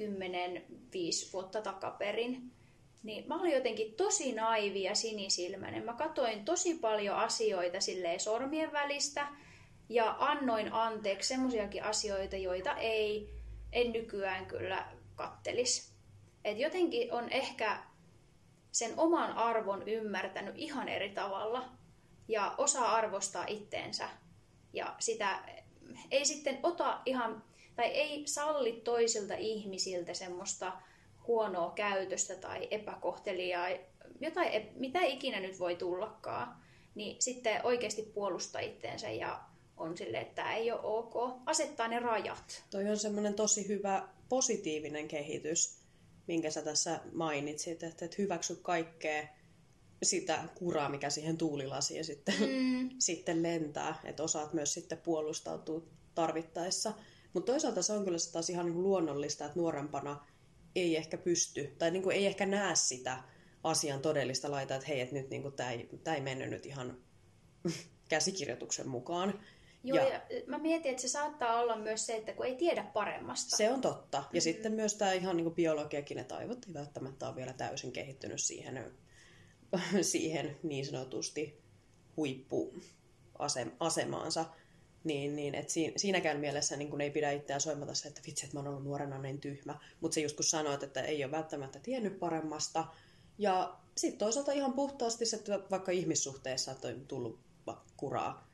[0.00, 2.50] 10-5 vuotta takaperin,
[3.02, 5.84] niin mä olin jotenkin tosi naivi ja sinisilmäinen.
[5.84, 9.28] Mä katoin tosi paljon asioita silleen sormien välistä
[9.88, 13.28] ja annoin anteeksi semmoisiakin asioita, joita ei,
[13.72, 15.92] en nykyään kyllä kattelis.
[16.44, 17.82] Et jotenkin on ehkä
[18.72, 21.68] sen oman arvon ymmärtänyt ihan eri tavalla
[22.28, 24.08] ja osaa arvostaa itteensä.
[24.72, 25.38] Ja sitä
[26.10, 27.42] ei sitten ota ihan,
[27.76, 30.72] tai ei salli toisilta ihmisiltä semmoista
[31.26, 33.68] huonoa käytöstä tai epäkohtelijaa,
[34.20, 36.56] jotain, mitä ikinä nyt voi tullakaan,
[36.94, 39.40] niin sitten oikeasti puolustaa itteensä ja
[39.76, 41.14] on sille, että tämä ei ole ok.
[41.46, 42.64] Asettaa ne rajat.
[42.70, 45.77] Toi on semmoinen tosi hyvä positiivinen kehitys,
[46.28, 49.28] minkä sä tässä mainitsit, että et hyväksy kaikkea
[50.02, 52.90] sitä kuraa, mikä siihen tuulilasiin sitten, mm.
[52.98, 55.82] sitten lentää, että osaat myös sitten puolustautua
[56.14, 56.92] tarvittaessa.
[57.32, 60.26] Mutta toisaalta se on kyllä taas ihan niin luonnollista, että nuorempana
[60.74, 63.22] ei ehkä pysty, tai niin kuin ei ehkä näe sitä
[63.64, 66.98] asian todellista laita, että hei, että nyt niin tämä ei, ei mennyt nyt ihan
[68.08, 69.40] käsikirjoituksen mukaan.
[69.84, 72.82] Joo, ja, ja mä mietin, että se saattaa olla myös se, että kun ei tiedä
[72.82, 73.56] paremmasta.
[73.56, 74.16] Se on totta.
[74.16, 74.40] Ja mm-hmm.
[74.40, 78.40] sitten myös tämä ihan niin kuin biologiakin, että aivot ei välttämättä ole vielä täysin kehittynyt
[78.40, 78.92] siihen,
[80.02, 81.60] siihen niin sanotusti
[82.16, 84.44] huippuasemaansa.
[85.04, 88.56] Niin, niin että siinäkään mielessä niin kun ei pidä itseään soimata se, että vitsi, että
[88.56, 89.78] mä oon ollut nuorena niin tyhmä.
[90.00, 92.84] Mutta se just kun sanoit, että ei ole välttämättä tiennyt paremmasta.
[93.38, 97.38] Ja sitten toisaalta ihan puhtaasti se, että vaikka ihmissuhteessa on tullut
[97.96, 98.47] kuraa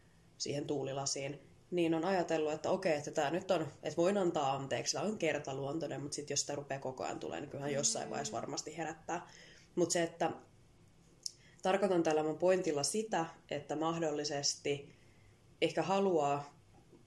[0.44, 4.92] siihen tuulilasiin, niin on ajatellut, että okei, että tämä nyt on, että voin antaa anteeksi,
[4.92, 8.36] tämä on kertaluontoinen, mutta sitten jos sitä rupeaa koko ajan tulemaan, niin kyllähän jossain vaiheessa
[8.36, 9.30] varmasti herättää.
[9.74, 10.30] Mutta se, että
[11.62, 14.94] tarkoitan tällä mun pointilla sitä, että mahdollisesti
[15.60, 16.54] ehkä haluaa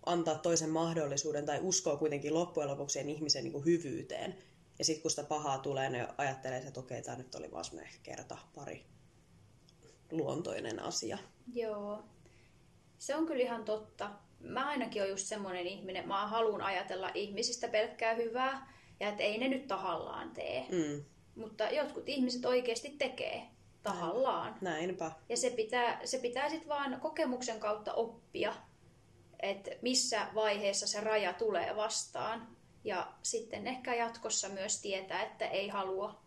[0.05, 4.37] antaa toisen mahdollisuuden tai uskoo kuitenkin loppujen lopuksi sen ihmisen niin kuin hyvyyteen.
[4.79, 7.65] Ja sitten kun sitä pahaa tulee, niin ajattelee, että okei, tämä nyt oli vaan
[8.03, 8.85] kerta, pari
[10.11, 11.17] luontoinen asia.
[11.53, 12.03] Joo,
[12.97, 14.09] se on kyllä ihan totta.
[14.39, 19.37] Mä ainakin olen just semmoinen ihminen, mä haluan ajatella ihmisistä pelkkää hyvää ja että ei
[19.37, 20.65] ne nyt tahallaan tee.
[20.71, 21.03] Mm.
[21.35, 23.47] Mutta jotkut ihmiset oikeasti tekee
[23.83, 24.55] tahallaan.
[24.61, 25.11] Näinpä.
[25.29, 28.55] Ja se pitää, se pitää sitten vaan kokemuksen kautta oppia,
[29.39, 32.47] että missä vaiheessa se raja tulee vastaan.
[32.83, 36.21] Ja sitten ehkä jatkossa myös tietää, että ei halua,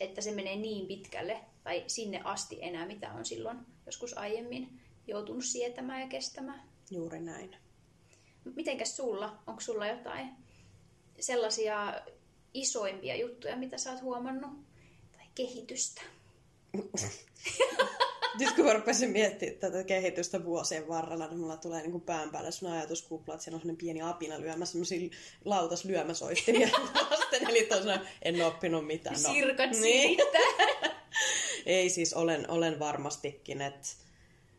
[0.00, 5.44] että se menee niin pitkälle tai sinne asti enää, mitä on silloin joskus aiemmin joutunut
[5.44, 6.62] sietämään ja kestämään.
[6.90, 7.56] Juuri näin.
[8.56, 9.38] Mitenkäs sulla?
[9.46, 10.28] Onko sulla jotain
[11.20, 12.00] sellaisia
[12.54, 14.50] isoimpia juttuja, mitä sä oot huomannut?
[15.12, 16.02] Tai kehitystä?
[18.38, 22.52] Nyt kun mä rupesin miettimään tätä kehitystä vuosien varrella, niin mulla tulee niin pään päälle
[22.52, 25.10] sellainen ajatuskupla, että siellä on sellainen pieni apina lyömässä sellaisia
[25.44, 26.68] lautas lyömäsoittimia
[27.10, 27.50] lasten.
[27.50, 29.16] Eli tosiaan en oppinut mitään.
[29.22, 30.18] No, Sirkat niin.
[31.66, 33.88] Ei siis, olen, olen varmastikin, että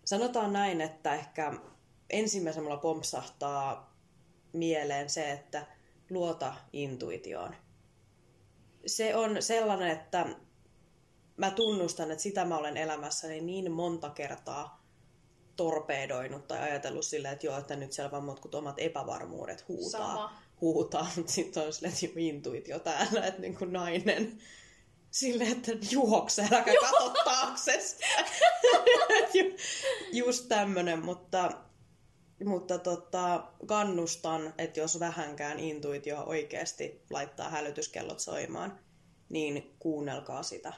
[0.09, 1.53] sanotaan näin, että ehkä
[2.09, 3.95] ensimmäisenä mulla pompsahtaa
[4.53, 5.65] mieleen se, että
[6.09, 7.55] luota intuitioon.
[8.85, 10.25] Se on sellainen, että
[11.37, 14.83] mä tunnustan, että sitä mä olen elämässäni niin monta kertaa
[15.55, 20.07] torpedoinut tai ajatellut silleen, että joo, että nyt siellä vaan mutkut omat epävarmuudet huutaa.
[20.07, 20.39] Sama.
[20.61, 24.37] Huutaa, mutta sitten on silleen, että intuitio täällä, että niin kuin nainen
[25.11, 27.79] silleen, että juokse, äläkä katso taakse.
[30.11, 31.51] Just tämmönen, mutta,
[32.45, 38.79] mutta tota, kannustan, että jos vähänkään intuitio oikeasti laittaa hälytyskellot soimaan,
[39.29, 40.73] niin kuunnelkaa sitä.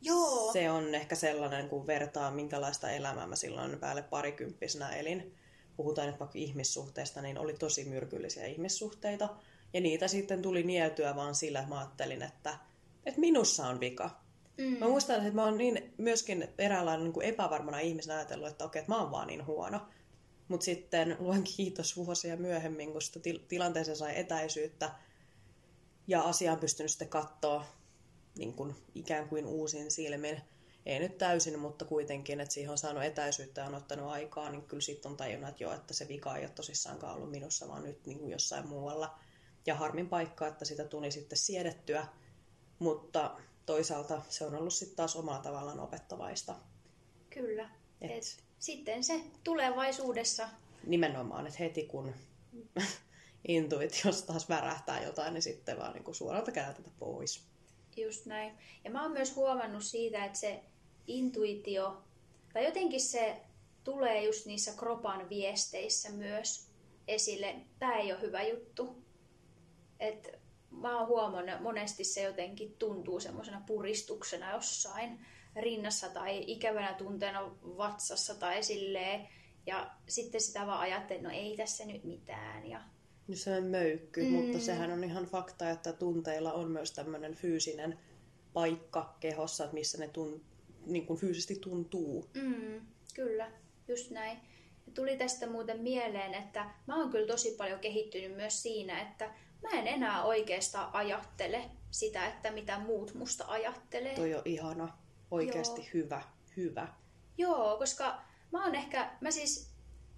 [0.00, 0.52] Joo.
[0.52, 5.34] Se on ehkä sellainen, kun vertaa, minkälaista elämää mä silloin päälle parikymppisenä elin.
[5.76, 9.28] Puhutaan nyt vaikka ihmissuhteista, niin oli tosi myrkyllisiä ihmissuhteita.
[9.72, 12.58] Ja niitä sitten tuli nieltyä vaan sillä, että mä ajattelin, että,
[13.06, 14.24] että minussa on vika.
[14.58, 14.78] Mm.
[14.78, 18.92] Mä muistan, että mä oon niin myöskin eräänlainen niin epävarmana ihmisenä ajatellut, että okei, että
[18.92, 19.80] mä oon vaan niin huono.
[20.48, 24.90] Mutta sitten luen kiitos vuosia myöhemmin, kun sitä til- tilanteeseen sai etäisyyttä
[26.06, 27.64] ja asiaan pystynyt sitten katsoa
[28.38, 30.40] niin kuin ikään kuin uusin silmin.
[30.86, 34.62] Ei nyt täysin, mutta kuitenkin, että siihen on saanut etäisyyttä ja on ottanut aikaa, niin
[34.62, 37.82] kyllä sitten on tajunnut, että joo, että se vika ei ole tosissaankaan ollut minussa, vaan
[37.82, 39.18] nyt niin kuin jossain muualla.
[39.66, 42.06] Ja harmin paikka, että sitä tuli sitten siedettyä,
[42.78, 46.54] mutta toisaalta se on ollut sitten taas omalla tavallaan opettavaista.
[47.30, 47.70] Kyllä.
[48.00, 48.10] Et...
[48.10, 50.48] Et sitten se tulevaisuudessa.
[50.86, 52.14] Nimenomaan, että heti kun
[53.48, 57.44] intuitiossa taas värähtää jotain, niin sitten vaan niin kuin suoralta kädeltä pois.
[57.96, 58.52] Just näin.
[58.84, 60.62] Ja mä oon myös huomannut siitä, että se
[61.06, 62.02] intuitio,
[62.52, 63.36] tai jotenkin se
[63.84, 66.68] tulee just niissä kropan viesteissä myös
[67.08, 67.54] esille.
[67.78, 69.04] Tämä ei ole hyvä juttu.
[70.00, 70.43] Et
[70.80, 78.34] mä oon huomannut, monesti se jotenkin tuntuu semmoisena puristuksena jossain rinnassa tai ikävänä tunteena vatsassa
[78.34, 79.28] tai silleen.
[79.66, 82.66] Ja sitten sitä vaan ajattelin, no ei tässä nyt mitään.
[82.66, 82.80] Ja...
[83.28, 84.30] No se on möykky, mm.
[84.30, 87.98] mutta sehän on ihan fakta, että tunteilla on myös tämmöinen fyysinen
[88.52, 90.44] paikka kehossa, että missä ne tun,
[90.86, 92.28] niin kuin fyysisesti tuntuu.
[92.34, 92.80] Mm,
[93.14, 93.50] kyllä,
[93.88, 94.38] just näin.
[94.86, 99.34] Ja tuli tästä muuten mieleen, että mä oon kyllä tosi paljon kehittynyt myös siinä, että
[99.64, 104.14] mä en enää oikeastaan ajattele sitä, että mitä muut musta ajattelee.
[104.14, 104.98] Toi on ihana.
[105.30, 105.90] Oikeasti Joo.
[105.94, 106.22] hyvä.
[106.56, 106.88] Hyvä.
[107.38, 108.22] Joo, koska
[108.52, 109.70] mä oon ehkä, mä siis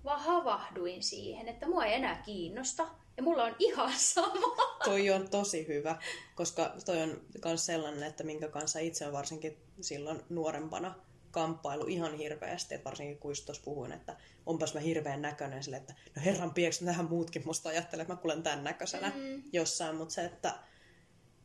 [0.04, 2.88] vaan havahduin siihen, että mua ei enää kiinnosta.
[3.16, 4.76] Ja mulla on ihan sama.
[4.84, 5.96] Toi on tosi hyvä,
[6.34, 10.94] koska toi on myös sellainen, että minkä kanssa itse on varsinkin silloin nuorempana
[11.36, 15.94] kamppailu ihan hirveästi, että varsinkin kun just puhuin, että onpas mä hirveän näköinen sille, että
[16.16, 19.42] no herran pieks, tähän muutkin musta ajattelee, että mä kuulen tämän näköisenä mm.
[19.52, 20.54] jossain, mutta se, että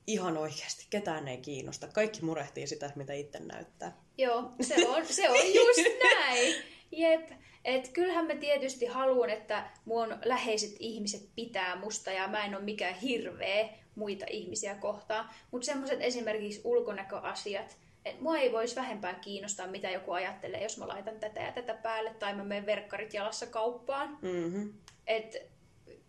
[0.08, 1.88] ihan oikeasti ketään ei kiinnosta.
[1.88, 3.97] Kaikki murehtii sitä, mitä itse näyttää.
[4.17, 6.56] Joo, se on, se on just näin.
[6.91, 7.32] Jep.
[7.65, 12.63] Et kyllähän mä tietysti haluan, että mun läheiset ihmiset pitää musta ja mä en ole
[12.63, 15.30] mikään hirveä muita ihmisiä kohtaan.
[15.51, 20.87] Mutta semmoiset esimerkiksi ulkonäköasiat, että mua ei voisi vähempää kiinnostaa, mitä joku ajattelee, jos mä
[20.87, 24.17] laitan tätä ja tätä päälle, tai mä menen verkkarit jalassa kauppaan.
[24.21, 24.73] Mm-hmm.
[25.07, 25.51] Et,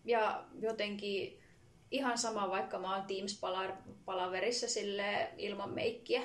[0.04, 1.42] ja jotenkin
[1.90, 6.22] ihan sama, vaikka mä oon Teams-palaverissa sille ilman meikkiä.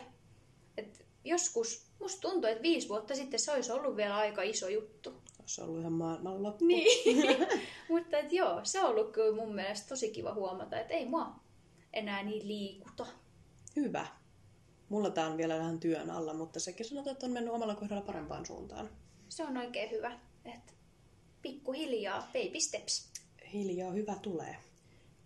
[0.77, 5.13] Et joskus musta tuntuu, että viisi vuotta sitten se olisi ollut vielä aika iso juttu.
[5.45, 6.65] Se on ollut ihan maailmanloppu.
[6.65, 7.47] Niin.
[7.89, 11.35] Mutta et joo, se on ollut kyllä mun mielestä tosi kiva huomata, että ei mua
[11.93, 13.05] enää niin liikuta.
[13.75, 14.07] Hyvä.
[14.89, 18.01] Mulla tää on vielä vähän työn alla, mutta sekin sanotaan, että on mennyt omalla kohdalla
[18.01, 18.89] parempaan suuntaan.
[19.29, 20.19] Se on oikein hyvä.
[20.45, 20.73] Että
[21.41, 23.09] pikkuhiljaa, baby steps.
[23.53, 24.55] Hiljaa hyvä tulee.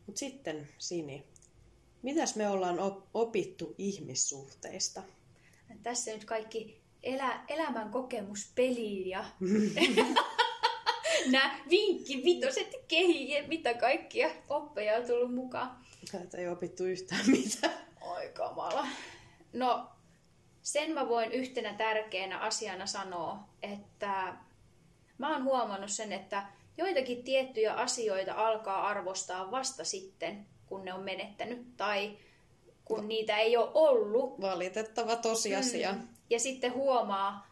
[0.05, 1.23] Mutta sitten, Sini,
[2.01, 2.77] mitäs me ollaan
[3.13, 5.03] opittu ihmissuhteista?
[5.83, 9.25] Tässä nyt kaikki elä, elämän kokemuspeliin ja
[11.31, 15.85] nämä vinkkivitoset kehiin, mitä kaikkia oppeja on tullut mukaan.
[16.11, 17.73] Tätä ei opittu yhtään mitään.
[18.01, 18.87] Oi kamala.
[19.53, 19.87] No,
[20.61, 24.33] sen mä voin yhtenä tärkeänä asiana sanoa, että
[25.17, 26.43] mä oon huomannut sen, että
[26.77, 32.17] joitakin tiettyjä asioita alkaa arvostaa vasta sitten, kun ne on menettänyt tai
[32.85, 34.41] kun niitä ei ole ollut.
[34.41, 35.93] Valitettava tosiasia.
[35.93, 36.07] Mm.
[36.29, 37.47] Ja sitten huomaa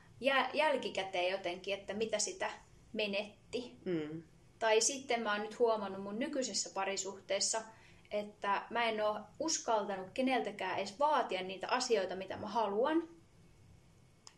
[0.54, 2.52] jälkikäteen jotenkin, että mitä sitä
[2.94, 3.78] menetti.
[3.86, 4.24] Mm.
[4.60, 7.62] Tai sitten mä oon nyt huomannut mun nykyisessä parisuhteessa,
[8.12, 13.04] että mä en ole uskaltanut keneltäkään edes vaatia niitä asioita, mitä mä haluan.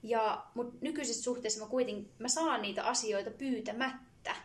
[0.03, 4.36] Ja mut nykyisessä suhteessa mä kuitenkin mä saan niitä asioita pyytämättä.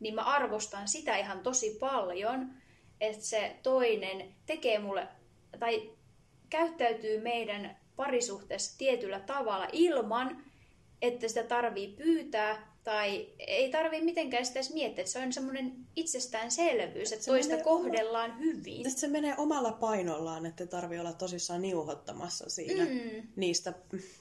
[0.00, 2.50] Niin mä arvostan sitä ihan tosi paljon,
[3.00, 5.08] että se toinen tekee mulle
[5.58, 5.90] tai
[6.50, 10.44] käyttäytyy meidän parisuhteessa tietyllä tavalla ilman,
[11.02, 15.76] että sitä tarvii pyytää tai ei tarvii mitenkään sitä edes miettiä, että se on semmoinen
[15.96, 18.40] itsestäänselvyys, että se toista kohdellaan oma...
[18.40, 18.90] hyvin.
[18.90, 23.28] Se menee omalla painollaan, että tarvii olla tosissaan niuhottamassa siinä mm.
[23.36, 23.74] niistä,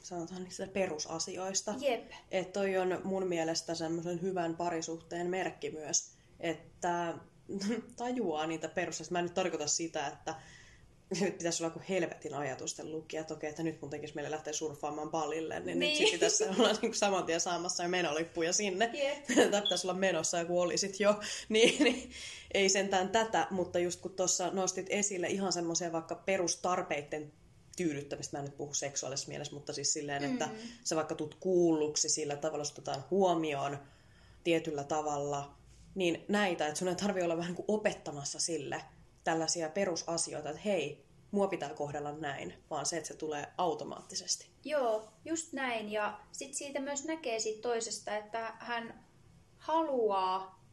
[0.03, 1.73] sanotaan niistä perusasioista.
[1.79, 2.11] Jep.
[2.31, 7.13] Että toi on mun mielestä semmoisen hyvän parisuhteen merkki myös, että
[7.97, 9.13] tajuaa niitä perusasioita.
[9.13, 10.35] Mä en nyt tarkoita sitä, että
[11.09, 14.53] nyt pitäisi olla kuin helvetin ajatusten lukija, että okei, että nyt mun tekisi meille lähteä
[14.53, 15.79] surffaamaan palille, niin, niin.
[15.79, 18.91] nyt sitten pitäisi olla niin kuin saman tien saamassa jo menolippuja sinne.
[18.93, 19.17] Yeah.
[19.51, 22.11] tai pitäisi olla menossa ja kun olisit jo, niin, niin
[22.53, 27.33] ei sentään tätä, mutta just kun tuossa nostit esille ihan semmoisia vaikka perustarpeiden
[27.77, 30.31] tyydyttämistä, mä en nyt puhu seksuaalisessa mielessä, mutta siis silleen, mm.
[30.31, 30.49] että
[30.83, 33.77] sä vaikka tuut kuulluksi sillä tavalla, otetaan huomioon
[34.43, 35.57] tietyllä tavalla,
[35.95, 38.81] niin näitä, että sun ei tarvi olla vähän kuin opettamassa sille,
[39.25, 44.47] tällaisia perusasioita, että hei, mua pitää kohdella näin, vaan se, että se tulee automaattisesti.
[44.63, 45.91] Joo, just näin.
[45.91, 49.05] Ja sitten siitä myös näkee siitä toisesta, että hän
[49.57, 50.63] haluaa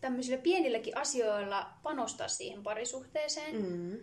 [0.00, 3.62] tämmöisillä pienilläkin asioilla panostaa siihen parisuhteeseen.
[3.62, 3.98] Mm.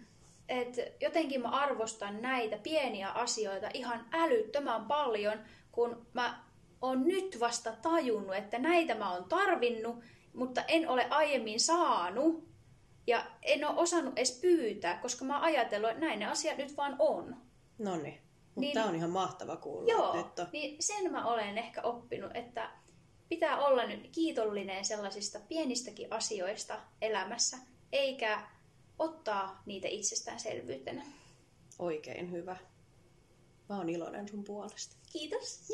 [0.49, 5.39] Et jotenkin mä arvostan näitä pieniä asioita ihan älyttömän paljon,
[5.71, 6.43] kun mä
[6.81, 9.99] oon nyt vasta tajunnut, että näitä mä oon tarvinnut,
[10.33, 12.46] mutta en ole aiemmin saanut.
[13.07, 16.77] Ja en ole osannut edes pyytää, koska mä oon ajatellut, että näin ne asiat nyt
[16.77, 17.37] vaan on.
[17.79, 18.21] No niin.
[18.55, 19.91] Mutta tämä on ihan mahtava kuulla.
[19.91, 20.47] Joo, on.
[20.51, 22.71] niin sen mä olen ehkä oppinut, että
[23.29, 27.57] pitää olla nyt kiitollinen sellaisista pienistäkin asioista elämässä,
[27.91, 28.41] eikä
[28.99, 31.05] ottaa niitä itsestäänselvyytenä.
[31.79, 32.57] Oikein hyvä.
[33.69, 34.95] Mä oon iloinen sun puolesta.
[35.11, 35.67] Kiitos.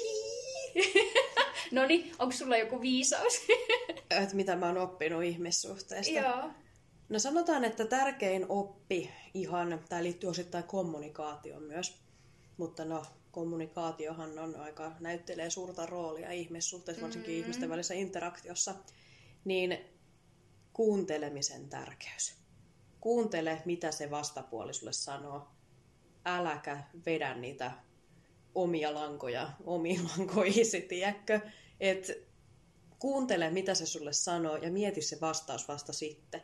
[1.71, 3.34] no niin, onko sulla joku viisaus?
[4.09, 6.13] Et mitä mä oon oppinut ihmissuhteista.
[6.13, 6.49] Joo.
[7.10, 11.97] No sanotaan, että tärkein oppi ihan, tämä liittyy osittain kommunikaatioon myös,
[12.58, 17.41] mutta no kommunikaatiohan on aika, näyttelee suurta roolia ihmissuhteissa, varsinkin mm-hmm.
[17.41, 18.76] ihmisten välisessä interaktiossa,
[19.45, 19.78] niin
[20.74, 22.36] kuuntelemisen tärkeys.
[23.01, 25.47] Kuuntele, mitä se vastapuoli sulle sanoo.
[26.26, 27.72] Äläkä vedä niitä
[28.56, 31.39] omia lankoja omiin lankoihisi, tiedätkö?
[31.80, 32.28] Et
[32.99, 36.41] kuuntele, mitä se sulle sanoo ja mieti se vastaus vasta sitten.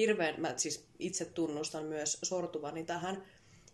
[0.00, 3.24] Hirveän, mä siis itse tunnustan myös sortuvani tähän,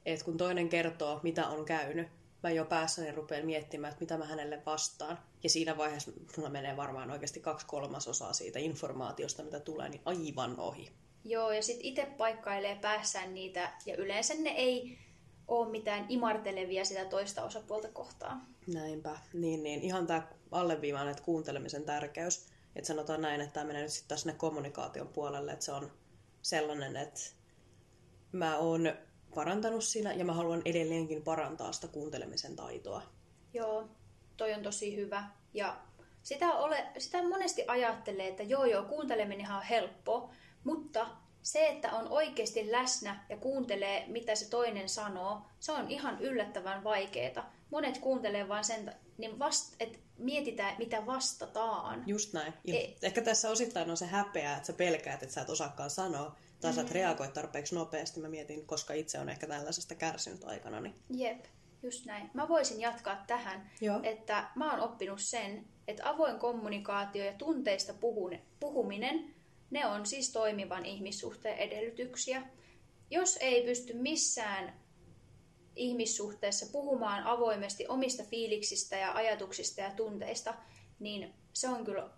[0.07, 2.09] että kun toinen kertoo, mitä on käynyt,
[2.43, 5.19] mä jo päässäni rupean miettimään, että mitä mä hänelle vastaan.
[5.43, 10.61] Ja siinä vaiheessa mulla menee varmaan oikeasti kaksi kolmasosaa siitä informaatiosta, mitä tulee, niin aivan
[10.61, 10.93] ohi.
[11.25, 14.99] Joo, ja sitten itse paikkailee päässään niitä, ja yleensä ne ei
[15.49, 18.47] ole mitään imartelevia sitä toista osapuolta kohtaan.
[18.67, 19.83] Näinpä, niin, niin.
[19.83, 22.47] Ihan tämä alleviivaan, että kuuntelemisen tärkeys.
[22.77, 25.91] Että sanotaan näin, että tämä menee nyt sitten sinne kommunikaation puolelle, että se on
[26.49, 27.21] sellainen, että
[28.33, 28.93] mä oon
[29.35, 33.03] parantanut siinä ja mä haluan edelleenkin parantaa sitä kuuntelemisen taitoa.
[33.55, 33.89] Joo,
[34.37, 35.25] toi on tosi hyvä.
[35.55, 35.77] Ja
[36.23, 40.31] sitä, ole, sitä monesti ajattelee, että joo joo, kuunteleminen on helppo,
[40.65, 41.07] mutta
[41.47, 46.85] se, että on oikeasti läsnä ja kuuntelee, mitä se toinen sanoo, se on ihan yllättävän
[46.85, 47.53] vaikeaa.
[47.71, 52.03] Monet kuuntelee vain sen, niin vast, että mietitään, mitä vastataan.
[52.07, 52.55] Just näin.
[52.67, 56.37] E- Ehkä tässä osittain on se häpeä, että sä pelkäät, että sä et osaakaan sanoa,
[56.61, 56.95] tai sä et mm.
[56.95, 58.21] reagoit tarpeeksi nopeasti.
[58.21, 60.81] Mä mietin, koska itse on ehkä tällaisesta kärsinyt aikana.
[60.81, 60.95] Niin...
[61.11, 61.45] Jep,
[61.83, 62.31] just näin.
[62.35, 64.01] Mä voisin jatkaa tähän, Joo.
[64.03, 67.95] että mä oon oppinut sen, että avoin kommunikaatio ja tunteista
[68.61, 69.36] puhuminen,
[69.71, 72.43] ne on siis toimivan ihmissuhteen edellytyksiä.
[73.11, 74.81] Jos ei pysty missään
[75.77, 80.55] ihmissuhteessa puhumaan avoimesti omista fiiliksistä ja ajatuksista ja tunteista,
[80.99, 82.11] niin se on kyllä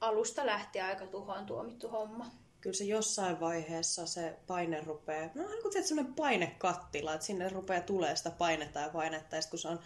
[0.00, 2.30] alusta lähtien aika tuhoon tuomittu homma
[2.66, 7.80] kyllä se jossain vaiheessa se paine rupeaa, no niin kuin sellainen painekattila, että sinne rupeaa
[7.80, 9.80] tulee sitä painetta ja painetta, ja kun se on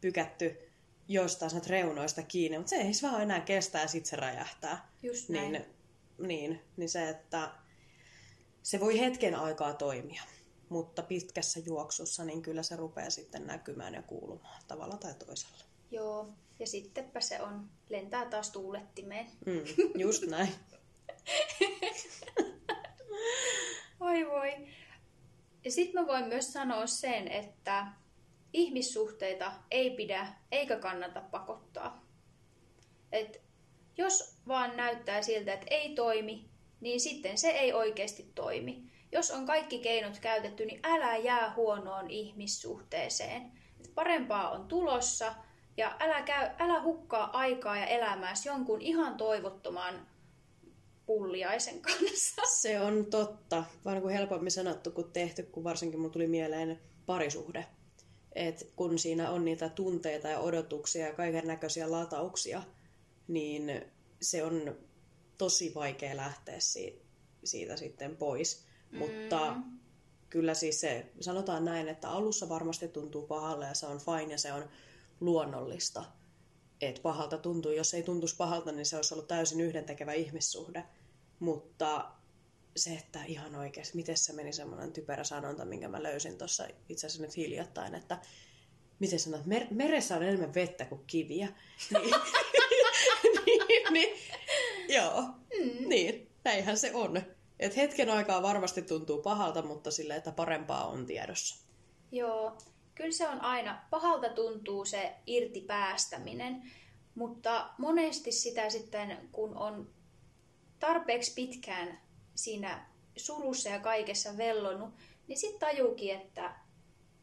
[0.00, 0.58] pykätty
[1.08, 4.88] jostain reunoista kiinni, mutta se ei vaan enää kestä ja sitten se räjähtää.
[5.02, 5.52] Just näin.
[5.52, 5.64] Niin,
[6.18, 7.50] niin, niin se, että
[8.62, 10.22] se voi hetken aikaa toimia,
[10.68, 15.64] mutta pitkässä juoksussa niin kyllä se rupeaa sitten näkymään ja kuulumaan tavalla tai toisella.
[15.90, 19.26] Joo, ja sittenpä se on, lentää taas tuulettimeen.
[19.46, 19.62] Mm,
[19.98, 20.48] just näin.
[24.00, 24.52] Oi voi.
[25.64, 27.86] Ja sitten mä voin myös sanoa sen, että
[28.52, 32.04] ihmissuhteita ei pidä eikä kannata pakottaa.
[33.12, 33.43] Et
[33.96, 36.48] jos vaan näyttää siltä, että ei toimi,
[36.80, 38.82] niin sitten se ei oikeasti toimi.
[39.12, 43.52] Jos on kaikki keinot käytetty, niin älä jää huonoon ihmissuhteeseen.
[43.94, 45.34] Parempaa on tulossa
[45.76, 50.06] ja älä, käy, älä hukkaa aikaa ja elämääsi jonkun ihan toivottoman
[51.06, 52.42] pulliaisen kanssa.
[52.60, 53.64] Se on totta.
[53.84, 57.66] Vaan kuin helpommin sanottu kuin tehty, kun varsinkin mun tuli mieleen parisuhde.
[58.32, 62.62] Et kun siinä on niitä tunteita ja odotuksia ja kaiken näköisiä latauksia,
[63.28, 63.84] niin
[64.22, 64.76] se on
[65.38, 67.04] tosi vaikea lähteä siitä,
[67.44, 68.64] siitä sitten pois.
[68.90, 68.98] Mm.
[68.98, 69.56] Mutta
[70.30, 74.38] kyllä siis se, sanotaan näin, että alussa varmasti tuntuu pahalle ja se on fine ja
[74.38, 74.68] se on
[75.20, 76.04] luonnollista
[76.80, 77.72] että pahalta tuntuu.
[77.72, 80.84] Jos ei tuntuisi pahalta, niin se olisi ollut täysin yhdentekevä ihmissuhde.
[81.38, 82.10] Mutta
[82.76, 87.06] se, että ihan oikeasti, miten se meni semmoinen typerä sanonta, minkä mä löysin tuossa itse
[87.06, 88.18] asiassa nyt hiljattain, että
[88.98, 91.48] miten sanot, mer- meressä on enemmän vettä kuin kiviä.
[91.90, 92.14] Niin,
[93.90, 94.16] niin,
[94.88, 95.88] joo, mm.
[95.88, 97.22] niin, näinhän se on.
[97.60, 101.66] Et hetken aikaa varmasti tuntuu pahalta, mutta sille, että parempaa on tiedossa.
[102.12, 102.58] Joo,
[102.94, 106.62] kyllä se on aina, pahalta tuntuu se irti päästäminen,
[107.14, 109.90] mutta monesti sitä sitten, kun on
[110.78, 112.00] tarpeeksi pitkään
[112.34, 114.94] siinä surussa ja kaikessa vellonut,
[115.28, 116.54] niin sitten tajuukin, että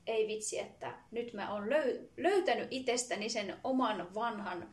[0.07, 4.69] ei vitsi, että nyt mä oon löy- löytänyt itsestäni sen oman vanhan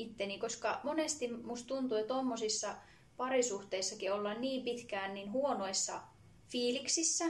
[0.00, 2.74] itteni, koska monesti musta tuntuu, että tuommoisissa
[3.16, 6.00] parisuhteissakin ollaan niin pitkään niin huonoissa
[6.48, 7.24] fiiliksissä,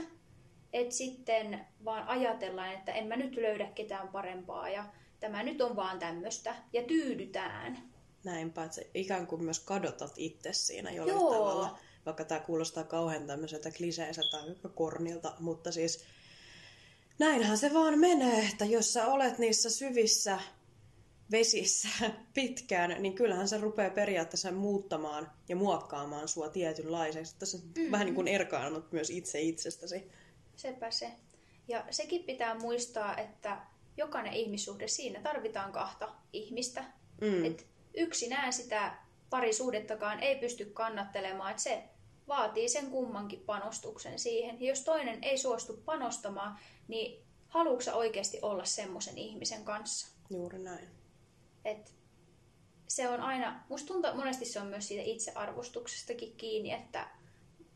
[0.73, 4.85] että sitten vaan ajatellaan, että en mä nyt löydä ketään parempaa ja
[5.19, 7.91] tämä nyt on vaan tämmöistä ja tyydytään.
[8.23, 11.33] Näinpä, että ikään kuin myös kadotat itse siinä jollain Joo.
[11.33, 11.77] tavalla.
[12.05, 16.03] Vaikka tämä kuulostaa kauhean tämmöiseltä kliseiseltä tai kornilta, mutta siis
[17.19, 20.39] näinhän se vaan menee, että jos sä olet niissä syvissä
[21.31, 21.87] vesissä
[22.33, 27.35] pitkään, niin kyllähän se rupeaa periaatteessa muuttamaan ja muokkaamaan sua tietynlaiseksi.
[27.39, 27.91] Tässä on mm-hmm.
[27.91, 30.11] vähän niin kuin erkaannut myös itse itsestäsi.
[30.55, 31.11] Sepä se.
[31.67, 33.57] Ja sekin pitää muistaa, että
[33.97, 36.83] jokainen ihmissuhde, siinä tarvitaan kahta ihmistä.
[37.21, 37.45] Mm.
[37.45, 38.97] Et yksinään sitä
[39.29, 41.83] parisuhdettakaan ei pysty kannattelemaan, että se
[42.27, 44.61] vaatii sen kummankin panostuksen siihen.
[44.61, 50.07] Ja jos toinen ei suostu panostamaan, niin haluatko oikeasti olla semmoisen ihmisen kanssa?
[50.29, 51.00] Juuri näin.
[51.65, 51.95] Et
[52.87, 57.09] se on aina, musta tuntuu, monesti se on myös siitä itsearvostuksestakin kiinni, että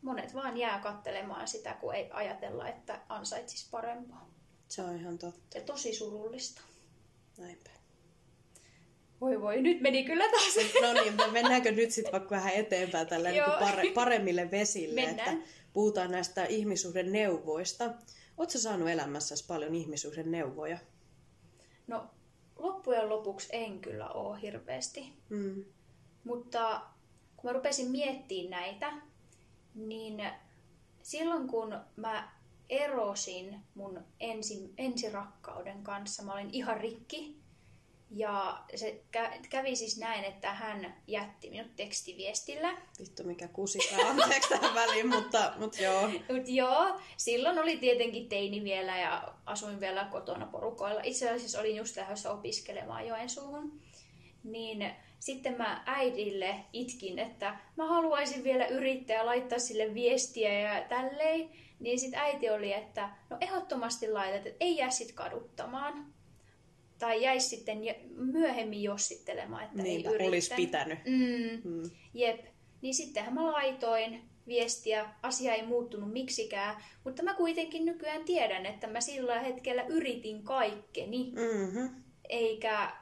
[0.02, 4.30] monet vaan jää kattelemaan sitä, kun ei ajatella, että ansaitsisi parempaa.
[4.68, 5.58] Se on ihan totta.
[5.58, 6.60] Ja tosi surullista.
[7.38, 7.70] Näinpä.
[9.20, 10.54] Voi voi, nyt meni kyllä taas.
[10.82, 15.36] No niin, mennäänkö nyt sitten vaikka vähän eteenpäin tällä niin pare, paremmille vesille, Mennään.
[15.36, 17.84] että puhutaan näistä ihmisuuden neuvoista.
[18.36, 20.78] Oletko saanut elämässäsi paljon ihmisuuden neuvoja?
[21.86, 22.10] No
[22.56, 25.12] loppujen lopuksi en kyllä ole hirveästi.
[25.28, 25.64] Mm.
[26.24, 26.80] Mutta
[27.36, 28.92] kun mä rupesin miettimään näitä,
[29.74, 30.22] niin
[31.02, 32.32] silloin kun mä
[32.68, 37.36] erosin mun ensi, ensirakkauden kanssa, mä olin ihan rikki.
[38.10, 39.00] Ja se
[39.50, 42.76] kävi siis näin, että hän jätti minut tekstiviestillä.
[43.00, 46.08] Vittu mikä kusikaa, anteeksi tähän väliin, mutta, mutta joo.
[46.08, 51.00] Mut joo, silloin oli tietenkin teini vielä ja asuin vielä kotona porukoilla.
[51.04, 53.80] Itse asiassa olin just lähdössä opiskelemaan Joensuuhun.
[54.44, 61.50] Niin sitten mä äidille itkin, että mä haluaisin vielä yrittää laittaa sille viestiä ja tälleen.
[61.80, 66.16] Niin sitten äiti oli, että no ehdottomasti laitat, että ei jää sit kaduttamaan.
[66.98, 67.78] Tai jäisi sitten
[68.16, 70.28] myöhemmin jossittelemaan, että Niinpä, ei yrittänyt.
[70.28, 70.98] olisi pitänyt.
[71.04, 71.90] Mm, mm.
[72.14, 72.44] Jep.
[72.82, 78.86] Niin sittenhän mä laitoin viestiä, asia ei muuttunut miksikään, mutta mä kuitenkin nykyään tiedän, että
[78.86, 81.32] mä sillä hetkellä yritin kaikkeni.
[81.32, 82.02] Mm-hmm.
[82.28, 82.92] Eikä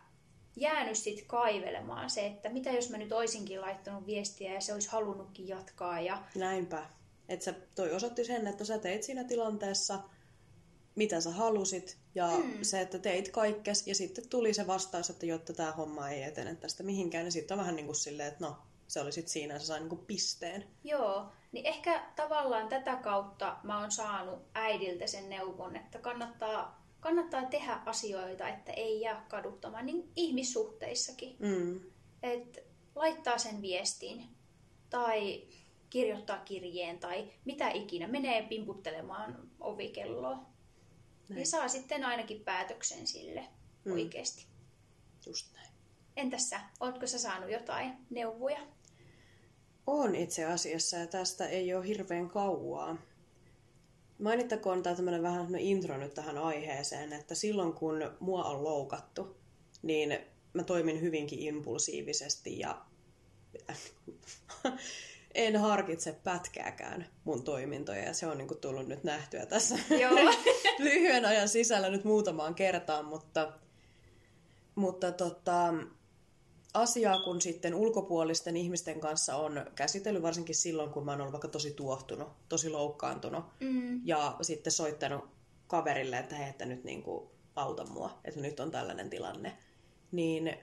[0.57, 4.89] jäänyt sit kaivelemaan se, että mitä jos mä nyt oisinkin laittanut viestiä ja se olisi
[4.89, 6.01] halunnutkin jatkaa.
[6.01, 6.23] Ja...
[6.35, 6.87] Näinpä.
[7.29, 9.99] Että toi osoitti sen, että sä teit siinä tilanteessa
[10.95, 12.59] mitä sä halusit ja mm.
[12.63, 16.55] se, että teit kaikkes ja sitten tuli se vastaus, että jotta tämä homma ei etene
[16.55, 18.57] tästä mihinkään, niin sitten on vähän niin kuin silleen, että no,
[18.89, 20.65] se oli sitten siinä, se sai niin kuin pisteen.
[20.85, 27.45] Joo, niin ehkä tavallaan tätä kautta mä oon saanut äidiltä sen neuvon, että kannattaa, kannattaa
[27.45, 31.37] tehdä asioita, että ei jää kaduttamaan, niin ihmissuhteissakin.
[31.39, 31.81] Mm.
[32.23, 32.61] Että
[32.95, 34.29] laittaa sen viestin
[34.91, 35.43] tai
[35.91, 40.54] kirjoittaa kirjeen tai mitä ikinä, menee pimputtelemaan ovikelloa.
[41.29, 41.41] Näin.
[41.41, 43.45] Ja saa sitten ainakin päätöksen sille
[43.85, 43.93] mm.
[43.93, 44.47] oikeasti.
[45.27, 45.69] Just näin.
[46.17, 48.61] Entäs sä, ootko sä saanut jotain neuvoja?
[49.87, 52.97] On itse asiassa ja tästä ei ole hirveän kauaa.
[54.19, 59.37] Mainittakoon tämä tämmöinen vähän no intro nyt tähän aiheeseen, että silloin kun mua on loukattu,
[59.83, 60.19] niin
[60.53, 62.85] mä toimin hyvinkin impulsiivisesti ja
[65.35, 70.15] en harkitse pätkääkään mun toimintoja ja se on niin kuin tullut nyt nähtyä tässä Joo.
[70.79, 73.53] lyhyen ajan sisällä nyt muutamaan kertaan, mutta,
[74.75, 75.75] mutta tota,
[76.75, 81.49] asiaa kun sitten ulkopuolisten ihmisten kanssa on käsitellyt, varsinkin silloin kun mä oon ollut vaikka
[81.49, 84.01] tosi tuohtunut, tosi loukkaantunut mm.
[84.05, 85.25] ja sitten soittanut
[85.67, 89.57] kaverille, että hei, että nyt niin kuin auta mua, että nyt on tällainen tilanne,
[90.13, 90.59] niin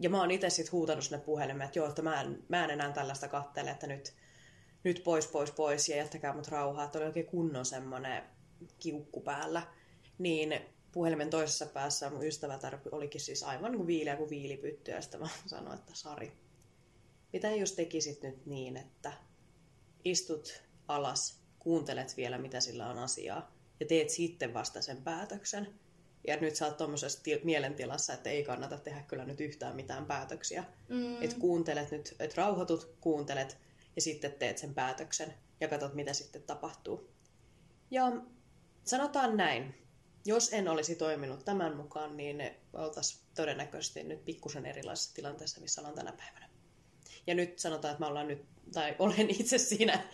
[0.00, 2.70] ja mä oon itse sitten huutanut sinne puhelimeen, että joo, että mä en, mä en
[2.70, 4.14] enää tällaista kattele, että nyt,
[4.84, 6.84] nyt pois, pois, pois ja jättäkää mut rauhaa.
[6.84, 8.22] Että oli oikein kunnon semmonen
[8.78, 9.62] kiukku päällä.
[10.18, 10.60] Niin
[10.92, 14.90] puhelimen toisessa päässä mun ystävätär olikin siis aivan kuin viileä kuin viilipytty.
[14.90, 16.32] Ja sitten mä sanoin, että Sari,
[17.32, 19.12] mitä jos tekisit nyt niin, että
[20.04, 25.80] istut alas, kuuntelet vielä mitä sillä on asiaa ja teet sitten vasta sen päätöksen.
[26.26, 30.06] Ja nyt sä oot tuommoisessa til- mielentilassa, että ei kannata tehdä kyllä nyt yhtään mitään
[30.06, 30.64] päätöksiä.
[30.88, 31.22] Mm.
[31.22, 33.58] Että kuuntelet nyt, että rauhoitut, kuuntelet
[33.96, 37.10] ja sitten teet sen päätöksen ja katsot, mitä sitten tapahtuu.
[37.90, 38.12] Ja
[38.84, 39.74] sanotaan näin,
[40.24, 45.94] jos en olisi toiminut tämän mukaan, niin oltaisiin todennäköisesti nyt pikkusen erilaisessa tilanteessa, missä ollaan
[45.94, 46.48] tänä päivänä.
[47.26, 50.08] Ja nyt sanotaan, että mä ollaan nyt, tai olen itse siinä,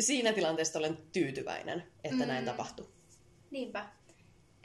[0.00, 2.28] siinä tilanteessa olen tyytyväinen, että mm.
[2.28, 2.88] näin tapahtui.
[3.50, 3.88] Niinpä.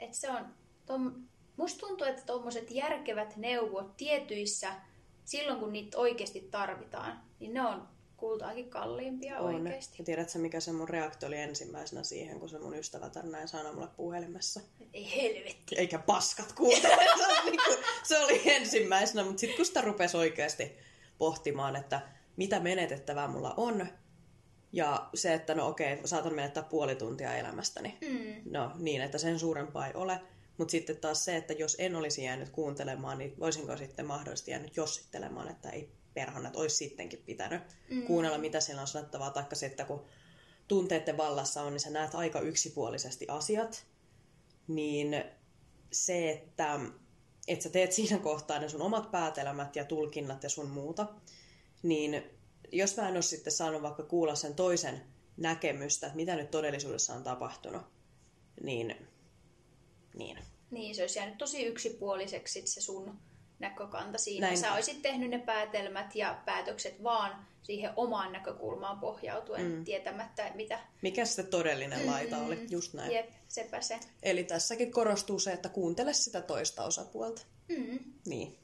[0.00, 0.57] Et se on
[0.88, 1.14] tom,
[1.56, 4.72] musta tuntuu, että tuommoiset järkevät neuvot tietyissä,
[5.24, 9.54] silloin kun niitä oikeasti tarvitaan, niin ne on kultaakin kalliimpia on.
[9.54, 9.96] oikeasti.
[9.98, 13.74] Ja tiedätkö, mikä se mun reaktio oli ensimmäisenä siihen, kun se mun ystävä näin sanoi
[13.74, 14.60] mulle puhelimessa?
[14.94, 15.76] Ei helvetti.
[15.76, 17.04] Eikä paskat kuuntele.
[17.18, 17.60] se, niin
[18.02, 20.76] se oli ensimmäisenä, mutta sitten kun sitä rupesi oikeasti
[21.18, 22.00] pohtimaan, että
[22.36, 23.86] mitä menetettävää mulla on,
[24.72, 27.98] ja se, että no okei, saatan menettää puoli tuntia elämästäni.
[28.00, 28.52] Mm.
[28.52, 30.20] No niin, että sen suurempaa ei ole.
[30.58, 34.76] Mutta sitten taas se, että jos en olisi jäänyt kuuntelemaan, niin voisinko sitten mahdollisesti jäänyt
[34.76, 38.02] jossittelemaan, että ei perhana, että olisi sittenkin pitänyt mm.
[38.02, 40.04] kuunnella, mitä siellä on sanottavaa, taikka se, että kun
[40.68, 43.86] tunteiden vallassa on, niin sä näet aika yksipuolisesti asiat,
[44.68, 45.24] niin
[45.92, 46.80] se, että,
[47.48, 51.06] että sä teet siinä kohtaa ne sun omat päätelmät ja tulkinnat ja sun muuta,
[51.82, 52.22] niin
[52.72, 55.02] jos mä en ole sitten saanut vaikka kuulla sen toisen
[55.36, 57.82] näkemystä, että mitä nyt todellisuudessa on tapahtunut,
[58.62, 59.07] niin...
[60.14, 60.38] Niin,
[60.70, 63.18] niin se olisi jäänyt tosi yksipuoliseksi se sun
[63.58, 64.46] näkökanta siinä.
[64.46, 64.58] Näin.
[64.58, 69.84] Sä olisit tehnyt ne päätelmät ja päätökset vaan siihen omaan näkökulmaan pohjautuen, mm.
[69.84, 70.80] tietämättä mitä...
[71.02, 73.12] Mikä se todellinen mm, laita oli, just näin.
[73.12, 74.00] Jep, sepä se.
[74.22, 77.42] Eli tässäkin korostuu se, että kuuntele sitä toista osapuolta.
[77.68, 77.98] Mm.
[78.26, 78.58] Niin.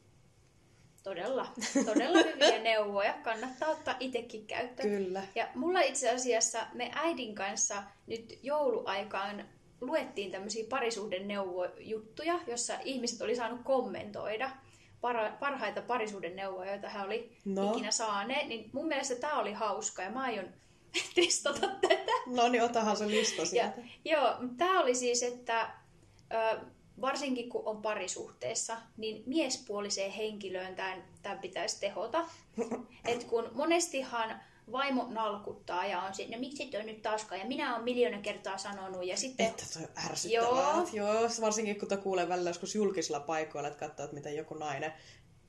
[1.03, 1.53] Todella,
[1.87, 3.13] todella hyviä neuvoja.
[3.13, 4.89] Kannattaa ottaa itsekin käyttöön.
[4.89, 5.23] Kyllä.
[5.35, 9.45] Ja mulla itse asiassa me äidin kanssa nyt jouluaikaan
[9.87, 14.51] luettiin tämmöisiä parisuhdeneuvojuttuja, jossa ihmiset oli saanut kommentoida
[15.41, 17.73] parhaita parisuuden neuvoja, joita hän oli no.
[17.73, 20.49] ikinä saaneet, niin mun mielestä tämä oli hauska ja mä aion
[21.15, 22.13] testata tätä.
[22.27, 23.81] No niin, otahan se lista sieltä.
[24.05, 25.71] Ja, joo, tämä oli siis, että
[26.33, 26.61] ö,
[27.01, 32.25] varsinkin kun on parisuhteessa, niin miespuoliseen henkilöön tämän, tämän pitäisi tehota.
[33.05, 34.41] Et kun monestihan
[34.73, 38.59] vaimo nalkuttaa ja on sitten, no miksi toi nyt taaskaan, ja minä olen miljoona kertaa
[38.59, 39.47] sanonut, ja sitten...
[39.47, 40.49] Että toi ärsyttävää.
[40.49, 40.89] Joo.
[40.93, 44.93] Joo, varsinkin kun kuulee välillä joskus julkisilla paikoilla, että katsoo, että miten joku nainen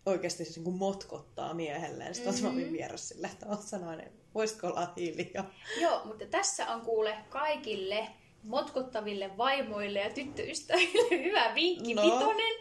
[0.06, 2.16] oikeasti siis niin motkottaa miehelleen.
[2.16, 2.62] Sitten mm-hmm.
[2.62, 5.52] mä vieressä sille, että oot sä nainen, voisitko olla hiljaa?
[5.82, 8.08] Joo, mutta tässä on kuule kaikille
[8.44, 12.02] motkottaville vaimoille ja tyttöystäville hyvä vinkki no.
[12.02, 12.56] vitonen,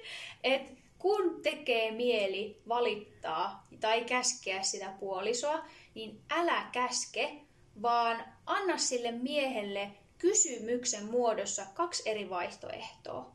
[0.45, 5.65] että kun tekee mieli valittaa tai käskeä sitä puolisoa,
[5.95, 7.41] niin älä käske,
[7.83, 13.33] vaan anna sille miehelle kysymyksen muodossa kaksi eri vaihtoehtoa.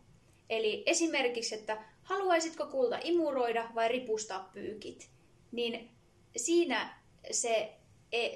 [0.50, 5.10] Eli esimerkiksi, että haluaisitko kulta imuroida vai ripustaa pyykit,
[5.52, 5.90] niin
[6.38, 7.00] siinä,
[7.32, 7.74] se,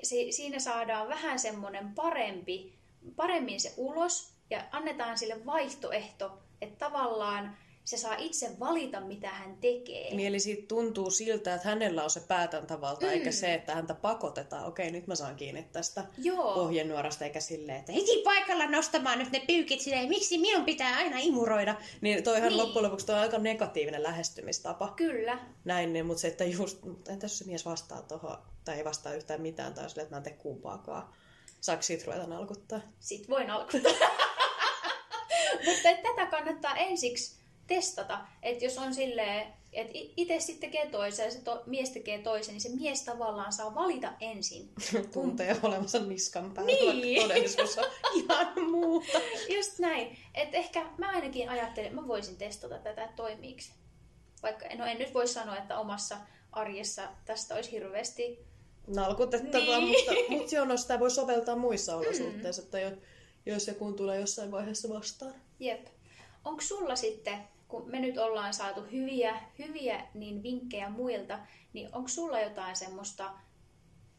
[0.04, 2.74] se, siinä saadaan vähän semmoinen parempi,
[3.16, 9.58] paremmin se ulos ja annetaan sille vaihtoehto, että tavallaan se saa itse valita, mitä hän
[9.58, 10.16] tekee.
[10.16, 13.12] Niin eli siitä tuntuu siltä, että hänellä on se päätäntävalta, mm.
[13.12, 14.66] eikä se, että häntä pakotetaan.
[14.66, 16.54] Okei, nyt mä saan kiinni tästä Joo.
[16.54, 21.18] ohjenuorasta, eikä silleen, että heti paikalla nostamaan nyt ne pyykit silleen, miksi minun pitää aina
[21.20, 21.76] imuroida.
[22.02, 22.58] Niin toihan niin.
[22.58, 24.94] loppujen lopuksi toi on aika negatiivinen lähestymistapa.
[24.96, 25.40] Kyllä.
[25.66, 26.78] Näin, niin, mutta se, että just,
[27.10, 30.18] entä jos se mies vastaa tuohon, tai ei vastaa yhtään mitään, tai silleen, että mä
[30.18, 31.14] en tee kumpaakaan.
[31.62, 32.80] Saako siitä ruveta nalkuttaa?
[33.00, 33.92] Sitten voi nalkuttaa.
[35.66, 41.32] mutta tätä kannattaa ensiksi testata, että jos on silleen, että itse sitten tekee toisen ja
[41.32, 44.70] se to, mies tekee toisen, niin se mies tavallaan saa valita ensin.
[45.14, 47.22] Tuntee olevansa niskan päällä, niin.
[47.22, 47.86] todellisuus on
[48.24, 49.20] ihan muuta.
[49.56, 50.18] Just näin.
[50.34, 53.62] Että ehkä mä ainakin ajattelin, että mä voisin testata tätä, että toimiiko
[54.44, 56.18] Vaikka, no en nyt voi sanoa, että omassa
[56.52, 58.40] arjessa tästä olisi hirveästi
[58.88, 59.88] nalkutettavaa, niin.
[59.88, 62.66] mutta, mutta joo, no sitä voi soveltaa muissa olosuhteissa, mm.
[62.66, 62.98] että
[63.46, 65.34] jos ja kun tulee jossain vaiheessa vastaan.
[65.60, 65.88] Jep.
[66.46, 67.38] Onko sulla sitten
[67.74, 71.40] kun me nyt ollaan saatu hyviä, hyviä niin vinkkejä muilta,
[71.74, 73.34] niin onko sulla jotain semmoista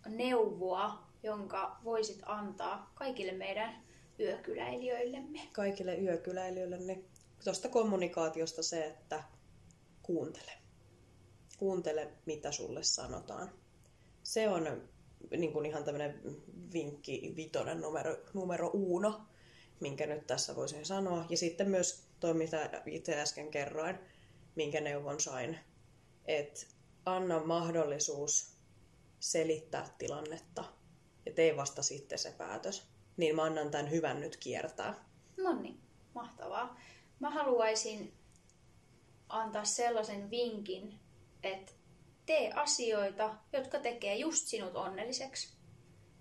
[0.08, 3.82] neuvoa, jonka voisit antaa kaikille meidän
[4.20, 5.40] yökyläilijöillemme?
[5.52, 7.04] Kaikille yökyläilijöille, niin
[7.44, 9.22] tuosta kommunikaatiosta se, että
[10.02, 10.52] kuuntele.
[11.58, 13.50] Kuuntele, mitä sulle sanotaan.
[14.22, 14.88] Se on
[15.36, 16.20] niin kuin ihan tämmöinen
[16.72, 19.20] vinkki vitonen numero, numero uno,
[19.80, 21.26] minkä nyt tässä voisin sanoa.
[21.28, 23.98] Ja sitten myös toi, mitä itse äsken kerroin,
[24.54, 25.58] minkä neuvon sain,
[26.24, 26.60] että
[27.06, 28.56] anna mahdollisuus
[29.20, 30.64] selittää tilannetta
[31.26, 32.88] ja tee vasta sitten se päätös.
[33.16, 34.94] Niin mä annan tämän hyvän nyt kiertää.
[35.36, 35.80] No niin,
[36.14, 36.80] mahtavaa.
[37.20, 38.12] Mä haluaisin
[39.28, 41.00] antaa sellaisen vinkin,
[41.42, 41.72] että
[42.26, 45.56] tee asioita, jotka tekee just sinut onnelliseksi.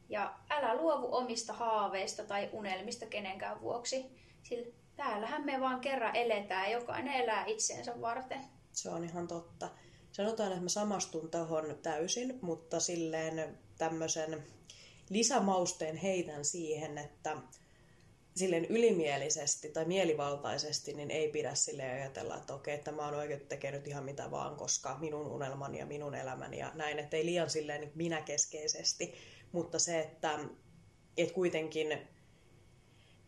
[0.09, 4.05] Ja älä luovu omista haaveista tai unelmista kenenkään vuoksi,
[4.43, 8.39] sillä täällähän me vaan kerran eletään, jokainen elää itseensä varten.
[8.71, 9.69] Se on ihan totta.
[10.11, 14.43] Sanotaan, että mä samastun tuohon täysin, mutta silleen tämmöisen
[15.09, 17.37] lisämausteen heitän siihen, että
[18.35, 23.47] silleen ylimielisesti tai mielivaltaisesti, niin ei pidä sille ajatella, että okei, että mä oon oikein
[23.47, 27.49] tekemään ihan mitä vaan, koska minun unelmani ja minun elämäni ja näin, että ei liian
[27.49, 29.13] silleen niin minäkeskeisesti,
[29.51, 30.39] mutta se, että,
[31.17, 32.07] että kuitenkin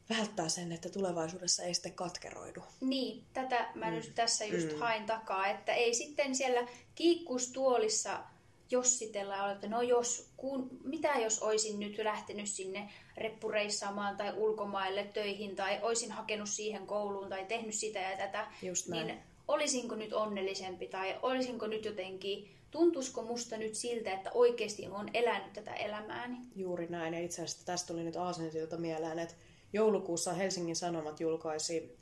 [0.09, 2.63] välttää sen, että tulevaisuudessa ei sitten katkeroidu.
[2.81, 3.95] Niin, tätä mä mm.
[3.95, 4.79] nyt tässä just mm.
[4.79, 8.23] hain takaa, että ei sitten siellä kiikkustuolissa
[8.71, 15.55] jossitella että no jos, kun, mitä jos olisin nyt lähtenyt sinne reppureissaamaan tai ulkomaille töihin
[15.55, 19.07] tai olisin hakenut siihen kouluun tai tehnyt sitä ja tätä, Just näin.
[19.07, 25.09] niin olisinko nyt onnellisempi tai olisinko nyt jotenkin, tuntuisiko musta nyt siltä, että oikeasti olen
[25.13, 26.37] elänyt tätä elämääni.
[26.55, 27.13] Juuri näin.
[27.13, 29.35] Ja itse asiassa tästä tuli nyt aasinsilta mieleen, että
[29.75, 31.97] joulukuussa Helsingin Sanomat julkaisi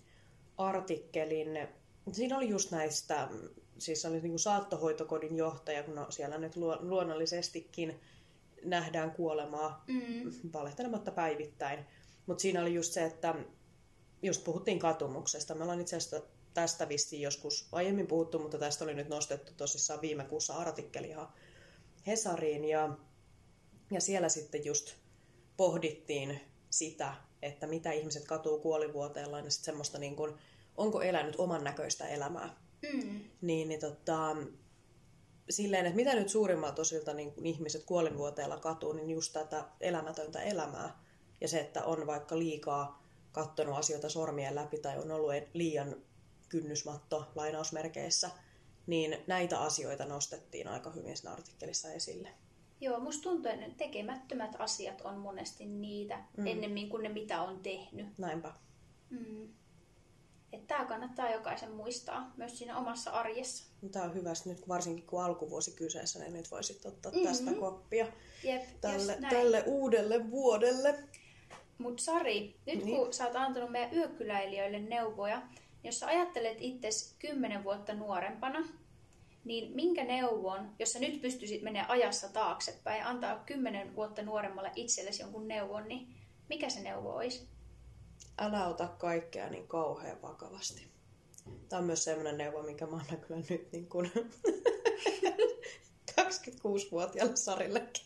[0.57, 1.67] artikkelin.
[2.11, 3.27] Siinä oli just näistä,
[3.77, 7.99] siis oli niin kuin saattohoitokodin johtaja, kun no siellä nyt luo- luonnollisestikin
[8.65, 10.31] nähdään kuolemaa Mm.
[10.53, 11.85] valehtelematta päivittäin.
[12.25, 13.35] Mutta siinä oli just se, että
[14.21, 15.55] just puhuttiin katumuksesta.
[15.55, 16.21] Me ollaan itse asiassa
[16.53, 21.27] tästä vissiin joskus aiemmin puhuttu, mutta tästä oli nyt nostettu tosissaan viime kuussa artikkeli ihan
[22.07, 22.65] Hesariin.
[22.65, 22.97] Ja,
[23.91, 24.93] ja siellä sitten just
[25.57, 27.15] pohdittiin sitä,
[27.45, 30.33] että mitä ihmiset katuu kuolivuoteellaan ja sitten semmoista niin kuin,
[30.77, 32.55] onko elänyt oman näköistä elämää.
[32.93, 33.19] Mm.
[33.41, 34.35] Niin, niin tota,
[35.49, 40.41] silleen, että mitä nyt suurimmalta osilta niin kun ihmiset kuolinvuoteella katuu, niin just tätä elämätöntä
[40.41, 40.99] elämää.
[41.41, 45.95] Ja se, että on vaikka liikaa kattonut asioita sormien läpi tai on ollut liian
[46.49, 48.29] kynnysmatto lainausmerkeissä,
[48.87, 52.29] niin näitä asioita nostettiin aika hyvin siinä artikkelissa esille.
[52.83, 56.47] Joo, musta tuntuu, että tekemättömät asiat on monesti niitä, mm.
[56.47, 58.07] ennemmin kuin ne mitä on tehnyt.
[58.17, 58.53] Näinpä.
[59.09, 59.43] Mm.
[60.53, 63.65] Että tämä kannattaa jokaisen muistaa myös siinä omassa arjessa.
[63.91, 67.23] Tämä on hyvä, nyt varsinkin kun alkuvuosi kyseessä, niin nyt voisit ottaa Mhm.
[67.23, 68.07] tästä koppia
[68.43, 71.03] Jep, tälle, tälle uudelle vuodelle.
[71.77, 72.97] Mut Sari, nyt Niin.
[72.97, 75.41] kun sä oot antanut meidän yökyläilijöille neuvoja,
[75.83, 78.67] jos sä ajattelet itses kymmenen vuotta nuorempana,
[79.45, 84.71] niin minkä neuvon, jos sä nyt pystyisit menemään ajassa taaksepäin ja antaa kymmenen vuotta nuoremmalle
[84.75, 86.15] itsellesi jonkun neuvon, niin
[86.49, 87.53] mikä se neuvo olisi?
[88.37, 90.87] älä ota kaikkea niin kauhean vakavasti.
[91.69, 94.11] Tämä on myös sellainen neuvo, minkä mä annan kyllä nyt niin kuin
[96.11, 98.05] 26-vuotiaalle Sarillekin.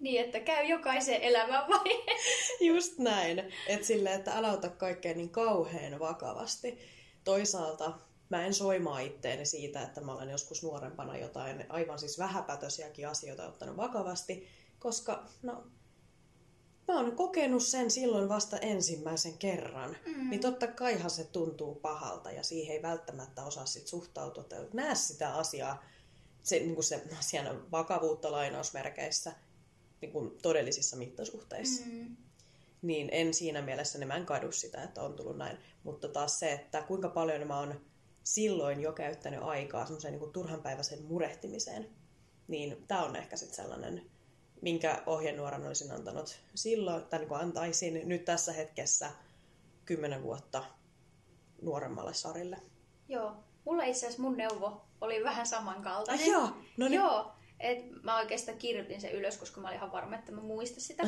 [0.00, 2.52] Niin, että käy jokaisen elämän vaiheessa.
[2.74, 3.38] Just näin.
[3.66, 6.78] Että silleen, että älä ota kaikkea niin kauhean vakavasti.
[7.24, 7.92] Toisaalta
[8.30, 13.48] mä en soimaa itteeni siitä, että mä olen joskus nuorempana jotain aivan siis vähäpätöisiäkin asioita
[13.48, 15.64] ottanut vakavasti, koska no,
[16.88, 19.96] mä oon kokenut sen silloin vasta ensimmäisen kerran.
[20.06, 20.30] Mm.
[20.30, 24.94] Niin totta kaihan se tuntuu pahalta ja siihen ei välttämättä osaa sit suhtautua tai näe
[24.94, 25.84] sitä asiaa,
[26.42, 29.32] se, niin kuin se asian vakavuutta lainausmerkeissä
[30.00, 32.16] niin kuin todellisissa mittasuhteissa Mm.
[32.82, 35.58] niin en siinä mielessä, niin mä en kadu sitä, että on tullut näin.
[35.82, 37.80] Mutta taas se, että kuinka paljon mä oon
[38.24, 41.90] silloin jo käyttänyt aikaa semmoiseen niin turhanpäiväiseen murehtimiseen,
[42.48, 44.10] niin tämä on ehkä sitten sellainen,
[44.62, 49.10] minkä ohjenuoran olisin antanut silloin, tai niin antaisin nyt tässä hetkessä
[49.84, 50.64] kymmenen vuotta
[51.62, 52.56] nuoremmalle Sarille.
[53.08, 53.32] Joo,
[53.64, 56.24] mulla itse asiassa mun neuvo oli vähän samankaltainen.
[56.24, 56.92] Ai joo, no niin.
[56.92, 60.80] Joo, et mä oikeastaan kirjoitin sen ylös, koska mä olin ihan varma, että mä muistan
[60.80, 61.02] sitä.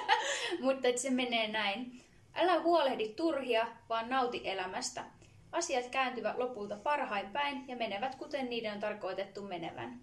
[0.60, 2.04] Mutta se menee näin.
[2.34, 5.04] Älä huolehdi turhia, vaan nauti elämästä.
[5.54, 10.00] Asiat kääntyvät lopulta parhain päin ja menevät kuten niiden on tarkoitettu menevän.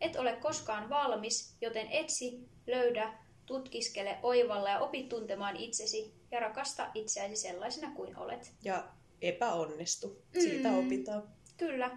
[0.00, 3.12] Et ole koskaan valmis, joten etsi, löydä,
[3.46, 8.52] tutkiskele, oivalla ja opi tuntemaan itsesi ja rakasta itseäsi sellaisena kuin olet.
[8.64, 8.84] Ja
[9.22, 10.22] epäonnistu.
[10.40, 10.86] Siitä Mm.
[10.86, 11.22] opitaan.
[11.56, 11.90] Kyllä,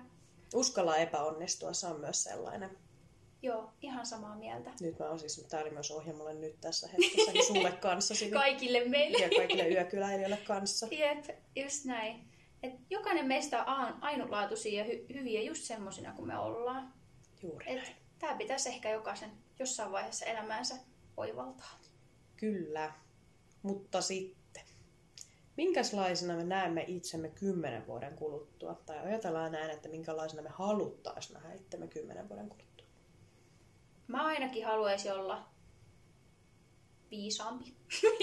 [0.54, 2.78] Uskalla epäonnistua, se on myös sellainen.
[3.42, 4.72] joo, ihan samaa mieltä.
[4.82, 8.14] Nyt mä oon siis, tää oli myös ohjelmalle nyt tässä hetkessä, niin sulle kanssa.
[8.34, 9.18] Kaikille meille.
[9.18, 10.88] ja kaikille yökyläilijöille kanssa.
[10.92, 11.26] Jep,
[11.56, 12.33] just näin.
[12.64, 16.94] Et jokainen meistä on ainutlaatuisia ja hy- hyviä just semmosina kuin me ollaan.
[17.42, 17.96] Juuri Et näin.
[18.20, 20.76] tää pitäisi ehkä jokaisen jossain vaiheessa elämäänsä
[21.18, 21.80] oivaltaa.
[22.38, 22.94] Kyllä.
[23.64, 24.64] Mutta sitten,
[25.58, 28.82] minkälaisena me näemme itsemme kymmenen vuoden kuluttua?
[28.86, 32.88] Tai ajatellaan näin, että minkälaisena me haluttaisiin nähdä itsemme kymmenen vuoden kuluttua.
[34.08, 35.46] Mä ainakin haluaisin olla
[37.12, 37.74] viisaampi.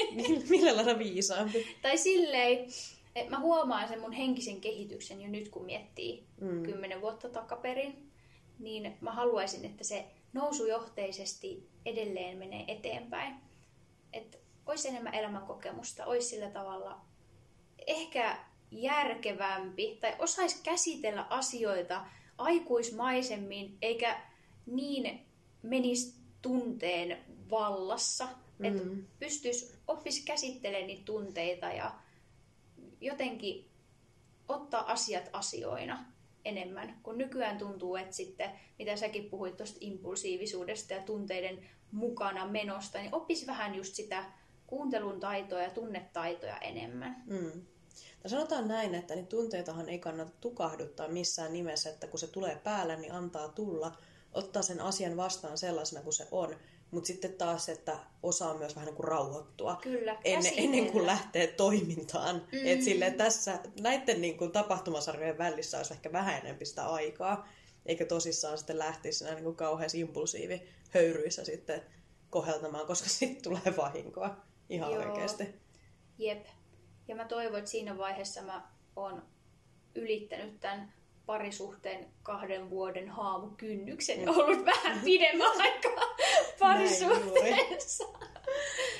[0.50, 1.76] Millä lailla viisaampi?
[1.82, 2.58] tai silleen,
[3.14, 6.62] että mä huomaan sen mun henkisen kehityksen jo nyt, kun miettii Mm.
[6.62, 8.10] kymmenen vuotta takaperin.
[8.58, 13.34] Niin mä haluaisin, että se nousujohteisesti edelleen menee eteenpäin.
[14.12, 17.00] Että olisi enemmän elämänkokemusta, olisi sillä tavalla
[17.86, 18.38] ehkä
[18.70, 22.04] järkevämpi tai osaisi käsitellä asioita
[22.38, 24.20] aikuismaisemmin, eikä
[24.66, 25.26] niin
[25.62, 27.18] menisi tunteen
[27.50, 28.28] vallassa.
[28.58, 28.64] Mm.
[28.64, 28.82] Että
[29.18, 31.94] pystyisi, oppisi käsittelemään niitä tunteita ja
[33.00, 33.70] jotenkin
[34.48, 36.04] ottaa asiat asioina
[36.44, 37.00] enemmän.
[37.02, 43.14] Kun nykyään tuntuu, että sitten, mitä säkin puhuit tuosta impulsiivisuudesta ja tunteiden mukana menosta, niin
[43.14, 44.24] oppisi vähän just sitä
[44.66, 47.22] kuuntelun taitoa ja tunnetaitoja enemmän.
[47.26, 47.66] Mm.
[48.22, 52.60] Tai sanotaan näin, että niin tunteitahan ei kannata tukahduttaa missään nimessä, että kun se tulee
[52.64, 53.96] päälle, niin antaa tulla,
[54.32, 56.56] ottaa sen asian vastaan sellaisena kuin se on,
[56.90, 61.46] mutta sitten taas, että osaa myös vähän niin kuin rauhoittua Kyllä, ennen, ennen kuin lähtee
[61.46, 62.36] toimintaan.
[62.36, 62.58] Mm.
[62.58, 62.66] Mm.
[62.66, 67.48] Et sille tässä näiden niin kuin tapahtumasarjojen välissä olisi ehkä vähän enemmän sitä aikaa,
[67.86, 71.82] eikä tosissaan sitten lähtisi niin kuin kauheassa impulsiivi höyryissä sitten
[72.30, 74.36] koheltamaan, koska sitten tulee vahinkoa
[74.68, 75.02] ihan Joo.
[75.02, 75.54] oikeasti.
[76.18, 76.46] Jep.
[77.08, 79.22] Ja mä toivon, että siinä vaiheessa mä oon
[79.94, 80.92] ylittänyt tämän
[81.30, 86.16] parisuhteen kahden vuoden haamukynnyksen ja ollut vähän pidemmän aikaa
[86.58, 88.04] parisuhteessa.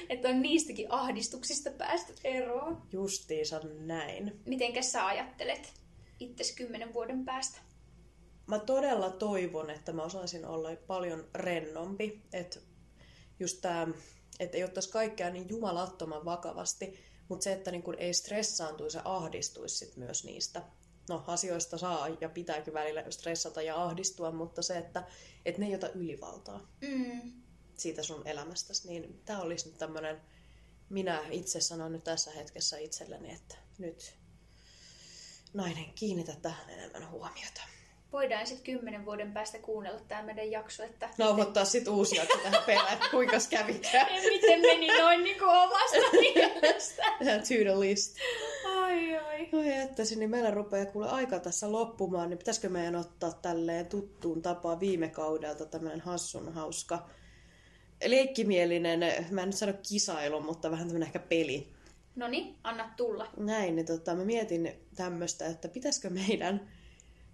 [0.08, 2.82] Että on niistäkin ahdistuksista päästy eroon.
[2.92, 4.40] Justiinsa näin.
[4.46, 5.72] Mitenkäs sä ajattelet
[6.20, 7.58] itses kymmenen vuoden päästä?
[8.46, 12.22] Mä todella toivon, että mä osaisin olla paljon rennompi.
[12.32, 12.60] Että
[13.40, 13.88] just tää,
[14.40, 19.02] että ei ottaisi kaikkea niin jumalattoman vakavasti, mutta se, että niin kun ei stressaantuisi ja
[19.04, 20.62] ahdistuisi sit myös niistä.
[21.10, 25.06] No, asioista saa ja pitääkin välillä stressata ja ahdistua, mutta se, että,
[25.44, 27.32] että ne ei ota ylivaltaa Mm.
[27.76, 30.20] siitä sun elämästäsi, niin tämä olisi nyt tämmöinen,
[30.88, 34.14] minä itse sanon nyt tässä hetkessä itselleni, että nyt
[35.54, 37.60] nainen kiinnitä tähän enemmän huomiota.
[38.12, 42.62] Voidaan sitten kymmenen vuoden päästä kuunnella tämä meidän jakso, että Nauhoittaa sit uusi jakso tähän
[42.66, 44.06] perään, että kuinka kävikään.
[44.32, 47.02] miten meni noin niin kuin omasta mielestä.
[47.18, 48.16] To the list.
[48.76, 49.48] Ai ai.
[49.52, 54.42] Oi että niin meillä rupeaa kuule aika tässä loppumaan, niin pitäisikö meidän ottaa tälleen tuttuun
[54.42, 57.08] tapaan viime kaudelta tämmöinen hassun hauska
[58.06, 59.00] leikkimielinen,
[59.30, 61.72] mä en nyt sano kisailu, mutta vähän tämmöinen ehkä peli.
[62.16, 63.26] No niin, anna tulla.
[63.36, 66.70] Näin, niin tota, mä mietin tämmöistä, että pitäisikö meidän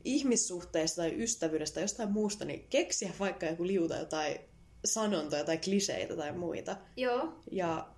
[0.07, 4.39] ihmissuhteista tai ystävyydestä jostain muusta, niin keksiä vaikka joku liuta jotain
[4.85, 6.77] sanontoja tai kliseitä tai muita.
[6.97, 7.89] Joo, Ja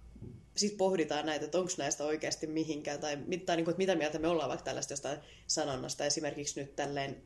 [0.57, 3.95] sitten pohditaan näitä, että onko näistä oikeasti mihinkään, tai, mit- tai niin kuin, että mitä
[3.95, 6.05] mieltä me ollaan vaikka tällaista jostain sanonnasta.
[6.05, 7.23] Esimerkiksi nyt tälleen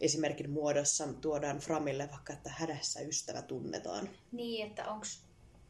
[0.00, 4.08] esimerkin muodossa tuodaan Framille vaikka, että hädässä ystävä tunnetaan.
[4.32, 5.24] niin, että onks,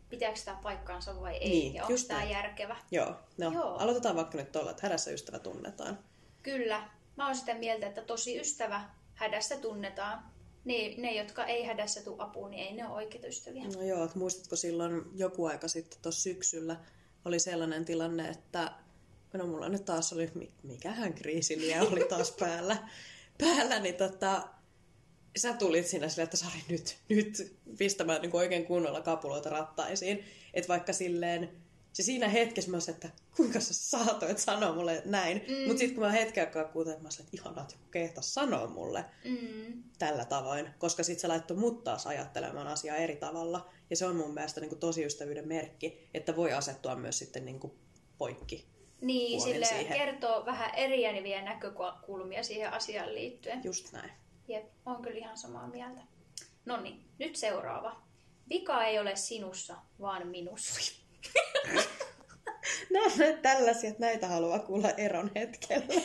[0.09, 2.77] pitääkö tämä paikkaansa vai ei, Niin, ja onko tämä järkevä.
[2.91, 3.77] Joo, no Joo.
[3.77, 5.99] aloitetaan vaikka nyt tuolla, että hädässä ystävä tunnetaan.
[6.43, 10.23] Kyllä, mä oon sitä mieltä, että tosi ystävä hädässä tunnetaan.
[10.65, 13.65] Ne, ne jotka ei hädässä tuu apuun, niin ei ne ole oikeita ystäviä.
[13.65, 16.77] No joo, että muistatko silloin joku aika sitten tuossa syksyllä
[17.25, 18.73] oli sellainen tilanne, että
[19.33, 22.89] no mulla nyt taas oli, mi- mikähän kriisiliä oli taas päällä,
[23.39, 24.49] päällä niin tota,
[25.37, 30.25] sä tulit siinä silleen, että Sari nyt, nyt pistämään niin oikein kunnolla kapuloita rattaisiin.
[30.55, 31.51] Että vaikka silleen,
[31.97, 35.45] se siinä hetkessä mä olisin, että kuinka sä saatoit sanoa mulle näin.
[35.49, 35.67] Mm.
[35.67, 38.67] Mutta sitten kun mä hetken aikaa kuuntelin, mä olisin, että ihanaa, että joku kehtas sanoa
[38.67, 43.71] mulle Mm, tällä tavoin, koska sitten se laittoi mut taas ajattelemaan asiaa eri tavalla.
[43.91, 47.45] Ja se on mun mielestä niin kuin tosi ystävyyden merkki, että voi asettua myös sitten
[47.45, 47.73] niin kuin
[48.19, 48.67] poikki.
[49.01, 49.99] niin, sille siihen.
[49.99, 53.65] kertoo vähän eriäviä näkökulmia siihen asiaan liittyen.
[53.65, 54.11] Just näin.
[54.49, 56.01] Jep, on kyllä ihan samaa mieltä.
[56.65, 58.03] No niin, nyt seuraava.
[58.49, 61.06] Vika ei ole sinussa, vaan minussa.
[62.91, 65.87] Nämä on näitä tällaisia, että näitä haluaa kuulla eron hetkellä.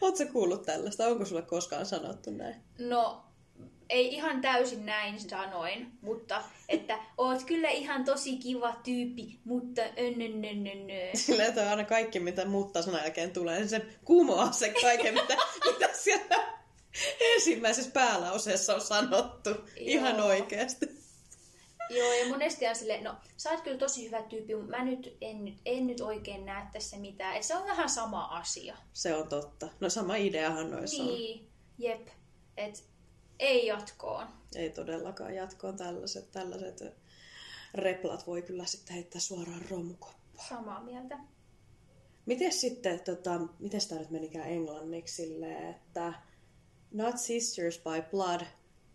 [0.00, 1.06] Oletko kuullut tällaista?
[1.06, 2.56] Onko sulle koskaan sanottu näin?
[2.78, 3.24] No,
[3.88, 11.10] ei ihan täysin näin sanoin, mutta että oot kyllä ihan tosi kiva tyyppi, mutta önnönnönnönnö.
[11.14, 15.36] Sillä että aina kaikki, mitä muuttaa sanan jälkeen tulee, niin se kumoaa se kaiken, mitä,
[15.66, 16.36] mitä siellä
[17.20, 19.50] ensimmäisessä päälauseessa on sanottu.
[19.76, 20.26] Ihan Joo.
[20.26, 21.01] oikeasti.
[21.96, 25.16] Joo, ja monesti on silleen, no sä oot kyllä tosi hyvä tyyppi, mutta mä nyt
[25.20, 27.36] en, nyt- en nyt oikein näe tässä mitään.
[27.36, 28.76] Et se on vähän sama asia.
[28.92, 29.68] Se on totta.
[29.80, 31.08] No sama ideahan noissa on.
[31.08, 32.08] Niin, jep.
[32.56, 32.84] Et
[33.38, 34.26] ei jatkoon.
[34.54, 36.82] Ei todellakaan jatkoon tällaiset, tällaiset
[37.74, 40.48] replat voi kyllä sitten heittää suoraan romukoppaan.
[40.48, 41.18] Samaa mieltä.
[42.26, 46.12] Miten sitten, tota, miten tämä nyt menikään englanniksi silleen, että
[46.90, 48.40] not sisters by blood,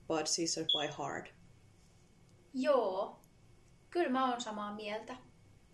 [0.07, 1.36] but sisters by heart.
[2.61, 3.19] Joo.
[3.89, 5.15] Kyllä mä oon samaa mieltä.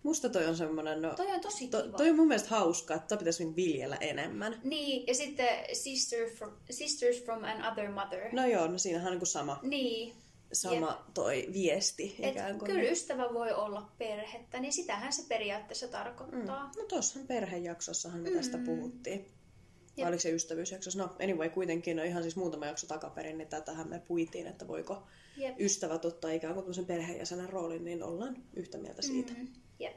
[0.02, 1.96] Musta toi on semmonen, no, Toi on tosi to, kiva.
[1.96, 4.60] toi on mun mielestä hauskaa, että toi pitäisi nyt viljellä enemmän.
[4.64, 8.28] Niin, ja sitten sister from, Sisters from Another Mother.
[8.34, 10.14] No joo, no siinähän on niin kuin sama, Niin.
[10.52, 12.70] sama toi viesti Et ikään kuin.
[12.70, 16.70] kyllä ystävä voi olla perhettä, niin sitähän se periaatteessa tarkoittaa.
[16.76, 18.64] No tuossahan perhejaksossahan me tästä Mm.
[18.64, 19.18] puhuttiin.
[19.20, 19.98] Jep.
[19.98, 20.98] Vai oliko se ystävyysjaksossa?
[20.98, 25.02] No anyway, kuitenkin no ihan siis muutama jakso takaperin, niin tätähän me puitiin, että voiko
[25.36, 25.60] Jep.
[25.60, 29.32] ystävät ottaa ikään kuin tämmöisen perheenjäsenen roolin, niin ollaan yhtä mieltä siitä.
[29.32, 29.96] Mm, jep.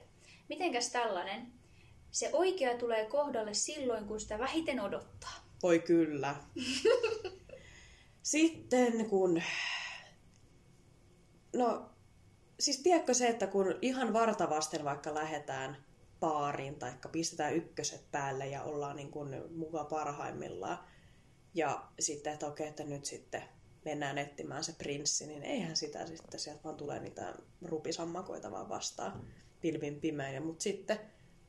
[0.50, 1.48] Mitenkäs tällainen?
[2.12, 5.34] Se oikea tulee kohdalle silloin, kun sitä vähiten odottaa.
[5.64, 6.36] Voi kyllä.
[8.24, 9.42] Sitten kun...
[11.56, 11.90] No,
[12.60, 15.78] siis tiedätkö se, että kun ihan vartavasten vaikka lähdetään
[16.20, 20.80] baariin tai pistetään ykköset päälle ja ollaan niin kuin mukaan parhaimmillaan.
[21.54, 23.44] Ja sitten, että okei, että nyt sitten
[23.88, 27.34] mennään etsimään se prinssi, niin eihän sitä sitten, sieltä vaan tulee niitä
[27.66, 29.28] rupisammakoita vaan vastaan
[29.62, 30.44] pilvin pimein.
[30.44, 31.00] Mutta sitten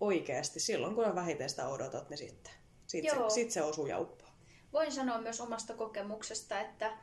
[0.00, 2.52] oikeasti, silloin kun on vähiten sitä odotat, niin sitten
[2.86, 4.32] sit se, sit se osuu jauppaan.
[4.72, 6.98] Voin sanoa myös omasta kokemuksesta, että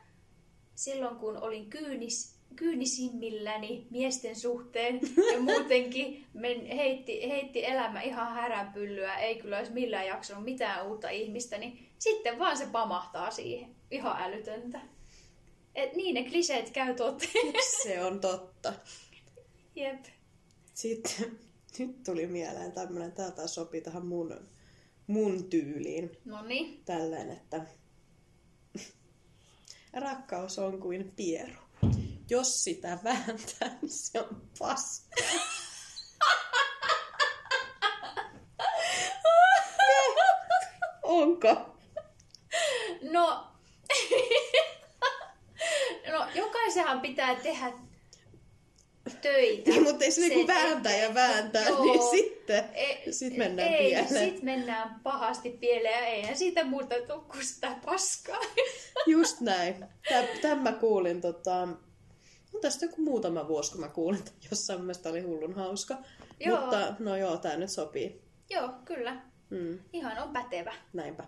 [0.74, 5.00] silloin kun olin kyynis, kyynisimmilläni miesten suhteen
[5.32, 11.10] ja muutenkin men, heitti, heitti elämä ihan häränpyllyä, ei kyllä olisi millään jaksanut mitään uutta
[11.10, 13.76] ihmistä, niin sitten vaan se pamahtaa siihen.
[13.90, 14.95] Ihan älytöntä.
[15.76, 17.54] Et niin ne kliseet käy toteen.
[17.82, 18.72] Se on totta.
[19.74, 20.04] Jep.
[20.74, 21.38] Sitten
[21.78, 24.48] nyt tuli mieleen tämmöinen, tää taas sopii tähän mun,
[25.06, 26.10] mun tyyliin.
[26.24, 26.84] No niin.
[26.84, 27.66] Tälleen, että
[29.92, 31.60] rakkaus on kuin pieru.
[32.30, 35.16] Jos sitä vääntää, niin se on paska.
[41.02, 41.76] Onko?
[43.10, 43.46] No,
[46.66, 47.72] no jokaisenhan pitää tehdä
[49.22, 49.70] töitä.
[49.70, 51.84] Niin, mutta ei se niinku vääntää ja vääntää, Joo.
[51.84, 54.30] niin sitten E- sit mennään ei, pieleen.
[54.30, 58.40] Sit mennään pahasti pieleen ja eihän siitä muuta tule kuin sitä paskaa.
[59.06, 59.86] Just näin.
[60.42, 61.68] Tämän mä kuulin tota...
[62.54, 65.98] On tästä joku muutama vuosi, kun mä kuulin, että jossain mielestä oli hullun hauska.
[66.40, 66.60] Joo.
[66.60, 68.22] Mutta no joo, tää nyt sopii.
[68.50, 69.16] Joo, kyllä.
[69.50, 70.74] Mm, Ihan on pätevä.
[70.92, 71.24] näinpä.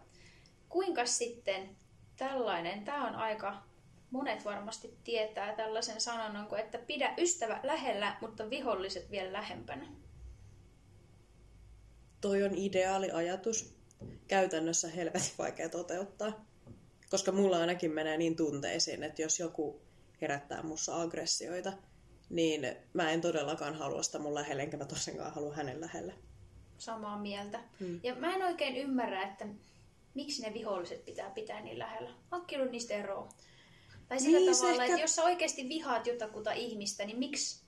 [0.69, 1.77] Kuinka sitten
[2.17, 3.63] tällainen, tämä on aika,
[4.11, 9.87] monet varmasti tietää tällaisen sanonnan kuin, että pidä ystävä lähellä, mutta viholliset vielä lähempänä.
[12.21, 13.79] Toi on ideaali ajatus.
[14.29, 16.45] Käytännössä helvetin vaikea toteuttaa.
[17.11, 19.81] Koska mulla ainakin menee niin tunteisiin, että jos joku
[20.21, 21.73] herättää mussa aggressioita,
[22.31, 26.15] niin mä en todellakaan halua sitä mun lähelle, enkä mä tosiaankaan halua hänen lähelle.
[26.79, 27.61] Samaa mieltä.
[27.81, 28.01] Mm.
[28.03, 29.47] Ja mä en oikein ymmärrä, että
[30.15, 32.11] miksi ne viholliset pitää pitää niin lähellä.
[32.31, 33.29] Hankkiudu niistä eroon.
[34.09, 37.63] Tai sillä Niin, tavalla, ehkä- että jos sä oikeasti vihaat jotakuta ihmistä, niin miksi?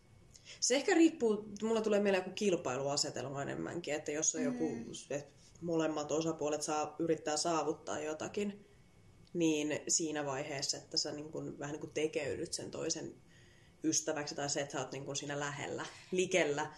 [0.61, 4.71] Se ehkä riippuu, mulla tulee mieleen joku kilpailuasetelma enemmänkin, että jos on joku,
[5.11, 5.31] että
[5.61, 8.67] molemmat osapuolet saa, yrittää saavuttaa jotakin,
[9.35, 13.15] niin siinä vaiheessa, että sä niin kuin, vähän niin kuin tekeydyt sen toisen
[13.85, 16.73] ystäväksi tai se, että sä oot niin kuin siinä lähellä, likellä,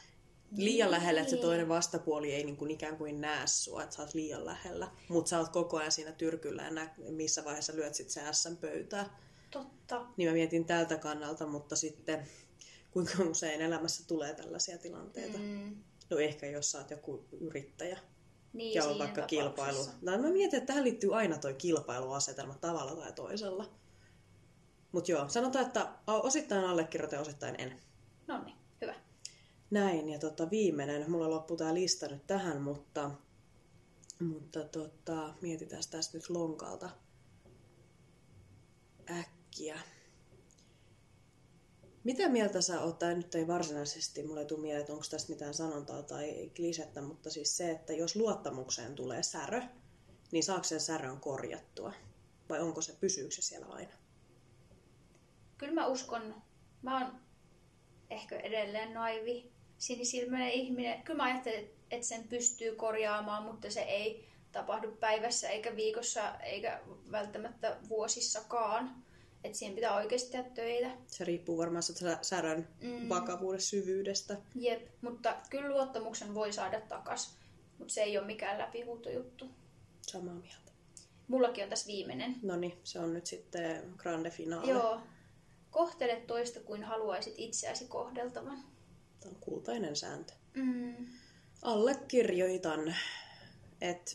[0.56, 1.46] liian lähellä, että se Niin.
[1.46, 5.28] toinen vastapuoli ei niin kuin ikään kuin näe sua, että sä oot liian lähellä, mutta
[5.28, 9.18] sä oot koko ajan siinä tyrkyllä ja nä- missä vaiheessa lyöt sit se ässän pöytää.
[9.52, 10.06] Totta.
[10.16, 12.26] Niin mä mietin tältä kannalta, mutta sitten
[12.90, 15.38] kuinka usein elämässä tulee tällaisia tilanteita.
[15.38, 15.76] Mm.
[16.10, 17.98] No ehkä jos sä oot joku yrittäjä
[18.52, 19.86] Niin, ja on vaikka kilpailu.
[20.02, 23.74] No, mä mietin, että tähän liittyy aina toi kilpailuasetelma tavalla tai toisella.
[24.92, 27.80] Mutta joo, sanotaan, että osittain allekirjoitan, osittain en.
[28.26, 28.94] No niin, hyvä.
[29.70, 33.10] Näin, ja tota, viimeinen, mulla loppuu tää lista nyt tähän, mutta,
[34.20, 36.90] mutta tota, mietitään tästä nyt lonkalta
[39.52, 39.78] äkkiä.
[42.04, 45.54] Mitä mieltä sä oot, tai nyt ei varsinaisesti, mulle tule mieleen, että onko tästä mitään
[45.54, 49.62] sanontaa tai klisettä, mutta siis se, että jos luottamukseen tulee särö,
[50.32, 51.92] niin saako sen särön korjattua?
[52.48, 53.92] Vai onko se, pysyykö se siellä aina?
[55.58, 56.42] Kyllä mä uskon,
[56.82, 57.20] mä oon
[58.10, 61.02] ehkä edelleen naivi, sinisilmäinen ihminen.
[61.02, 66.80] Kyllä mä ajattelen, että sen pystyy korjaamaan, mutta se ei tapahdu päivässä eikä viikossa eikä
[67.10, 69.02] välttämättä vuosissakaan.
[69.44, 70.90] Että siihen pitää oikeasti tehdä töitä.
[71.06, 71.82] Se riippuu varmaan
[72.22, 73.08] särön Mm.
[73.08, 74.36] vakavuuden syvyydestä.
[74.54, 77.36] Jep, mutta kyllä luottamuksen voi saada takas,
[77.78, 79.48] mutta se ei ole mikään läpihuutojuttu.
[80.02, 80.72] Samaa mieltä.
[81.28, 82.36] Mullakin on tässä viimeinen.
[82.42, 84.70] No niin, se on nyt sitten grande finale.
[84.70, 85.00] Joo.
[85.70, 88.64] Kohtele toista kuin haluaisit itseäsi kohdeltavan.
[89.20, 90.32] Tämä on kultainen sääntö.
[90.54, 91.06] Mm.
[91.62, 92.96] Allekirjoitan,
[93.80, 94.12] että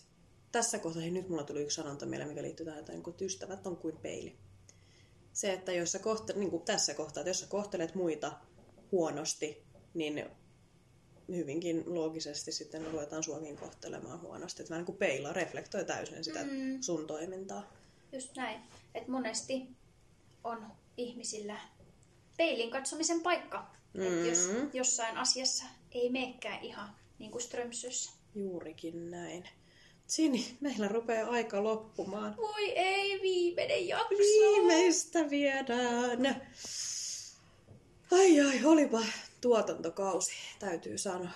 [0.52, 3.26] tässä kohtaa, nyt mulla tuli yksi sanonta mieleen, mikä liittyy tähän, että niin kuin, että
[3.26, 4.38] ystävät on kuin peili.
[5.38, 8.32] Se, että jos sä kohta, niin kuin tässä kohtaa, että jos sä kohtelet muita
[8.92, 9.64] huonosti,
[9.94, 10.26] niin
[11.28, 14.62] hyvinkin loogisesti sitten ruvetaan suokin kohtelemaan huonosti.
[14.62, 16.82] Että vähän niin kuin peilaa, reflektoi täysin sitä Mm.
[16.82, 17.74] sun toimintaa.
[18.12, 18.62] Just näin.
[18.96, 19.68] Että monesti
[20.44, 20.68] on
[20.98, 21.60] ihmisillä
[22.38, 23.72] peilin katsomisen paikka.
[23.94, 24.02] Mm.
[24.02, 28.12] Et jos jossain asiassa ei meekään ihan niin kuin Strömsössä.
[28.36, 29.50] Juurikin näin.
[30.08, 32.38] Sini, meillä rupeaa aika loppumaan.
[32.38, 34.18] Voi ei, viimeinen jakso.
[34.18, 36.48] Viimeistä viedään.
[38.12, 39.02] Ai ai, olipa
[39.42, 41.30] tuotantokausi, täytyy sanoa.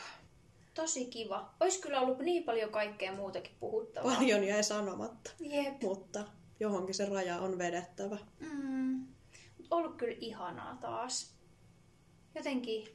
[0.73, 1.53] Tosi kiva.
[1.59, 4.15] Ois kyllä ollut niin paljon kaikkea muutakin puhuttavaa.
[4.15, 5.81] Paljon jäi sanomatta, Jep.
[5.81, 6.25] mutta
[6.59, 8.17] johonkin se raja on vedettävä.
[8.39, 9.07] Mm.
[9.57, 11.35] Mut ollut kyllä ihanaa taas.
[12.35, 12.87] Jotenkin,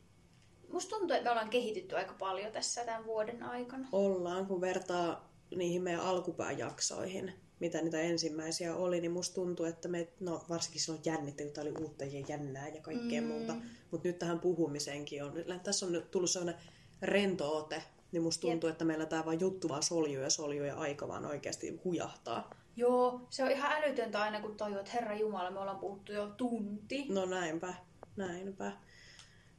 [0.72, 3.89] musta tuntuu, että me ollaan kehitytty aika paljon tässä tämän vuoden aikana.
[3.93, 9.88] Ollaan, kun vertaa niihin meidän alkupään jaksoihin, mitä niitä ensimmäisiä oli, niin musta tuntuu, että
[9.88, 13.26] me, no varsinkin silloin jännitti, kun oli uutta ja jännää ja kaikkea mm.
[13.26, 13.55] muuta.
[13.90, 15.32] Mutta nyt tähän puhumiseenkin on,
[15.62, 16.62] tässä on nyt tullut sellainen
[17.03, 17.82] rento ote,
[18.12, 18.74] niin musta tuntuu, Jep.
[18.74, 22.51] että meillä tämä vaan juttu vaan soljuu ja soljuu ja aika vaan oikeasti hujahtaa.
[22.76, 26.28] Joo, se on ihan älytöntä aina, kun tajuu, että Herra Jumala, me ollaan puhuttu jo
[26.28, 27.07] tunti.
[27.09, 27.74] No näinpä,
[28.16, 28.72] näinpä.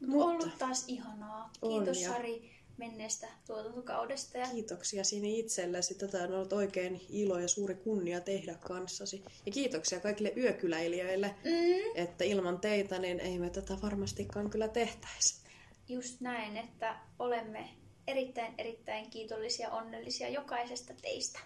[0.08, 1.50] Mutta on ollut taas ihanaa.
[1.68, 2.10] Kiitos ja...
[2.10, 4.38] Sari menneestä tuotantokaudesta.
[4.38, 4.48] Ja...
[4.48, 5.96] Kiitoksia sinne itsellesi.
[5.96, 9.24] Tätä on ollut oikein ilo ja suuri kunnia tehdä kanssasi.
[9.46, 11.92] Ja kiitoksia kaikille yökyläilijöille, mm.
[11.96, 15.42] että ilman teitä niin ei me tätä varmastikaan kyllä tehtäisi.
[15.90, 17.70] Just näin, että olemme
[18.08, 21.40] erittäin erittäin kiitollisia onnellisia jokaisesta teistä.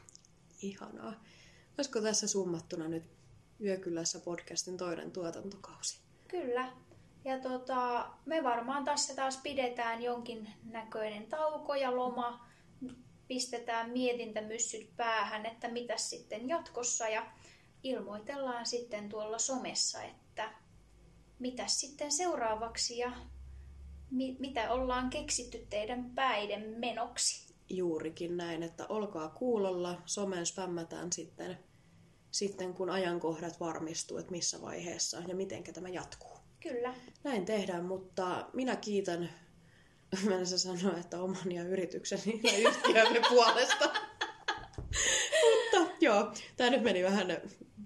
[0.61, 1.23] Ihanaa.
[1.77, 3.03] Olisiko tässä summattuna nyt
[3.63, 5.99] Yökylässä podcastin toinen tuotantokausi?
[6.27, 6.71] Kyllä.
[7.25, 12.47] Ja tota, me varmaan tässä taas pidetään jonkin näköinen tauko ja loma.
[13.27, 17.07] Pistetään mietintämyssyt päähän, että mitä sitten jatkossa.
[17.07, 17.31] Ja
[17.83, 20.51] ilmoitellaan sitten tuolla somessa, että
[21.39, 23.11] mitä sitten seuraavaksi ja
[24.11, 27.53] mi- mitä ollaan keksitty teidän päiden menoksi.
[27.69, 31.57] Juurikin näin, että olkaa kuulolla, somen spämmätään sitten,
[32.31, 36.40] sitten kun ajankohdat varmistuu, että missä vaiheessa ja miten tämä jatkuu.
[36.63, 36.93] Kyllä.
[37.23, 39.29] Näin tehdään, mutta minä kiitän,
[40.29, 43.91] mä en sanoa, että oman ja yritykseni ja yhtiömme puolesta.
[45.41, 47.37] mutta joo, tämä nyt meni vähän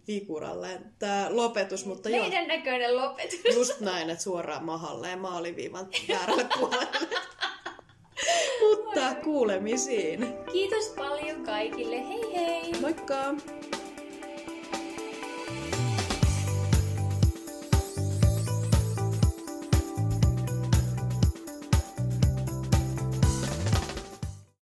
[0.07, 2.47] vikuralle tämä lopetus, mutta Meidän joo.
[2.47, 3.55] näköinen lopetus.
[3.55, 7.07] Just näin, että suoraan mahalle ja maaliviivan väärälle puolelle.
[8.61, 10.33] mutta kuulemisiin.
[10.51, 12.07] Kiitos paljon kaikille.
[12.07, 12.73] Hei hei!
[12.81, 13.35] Moikka!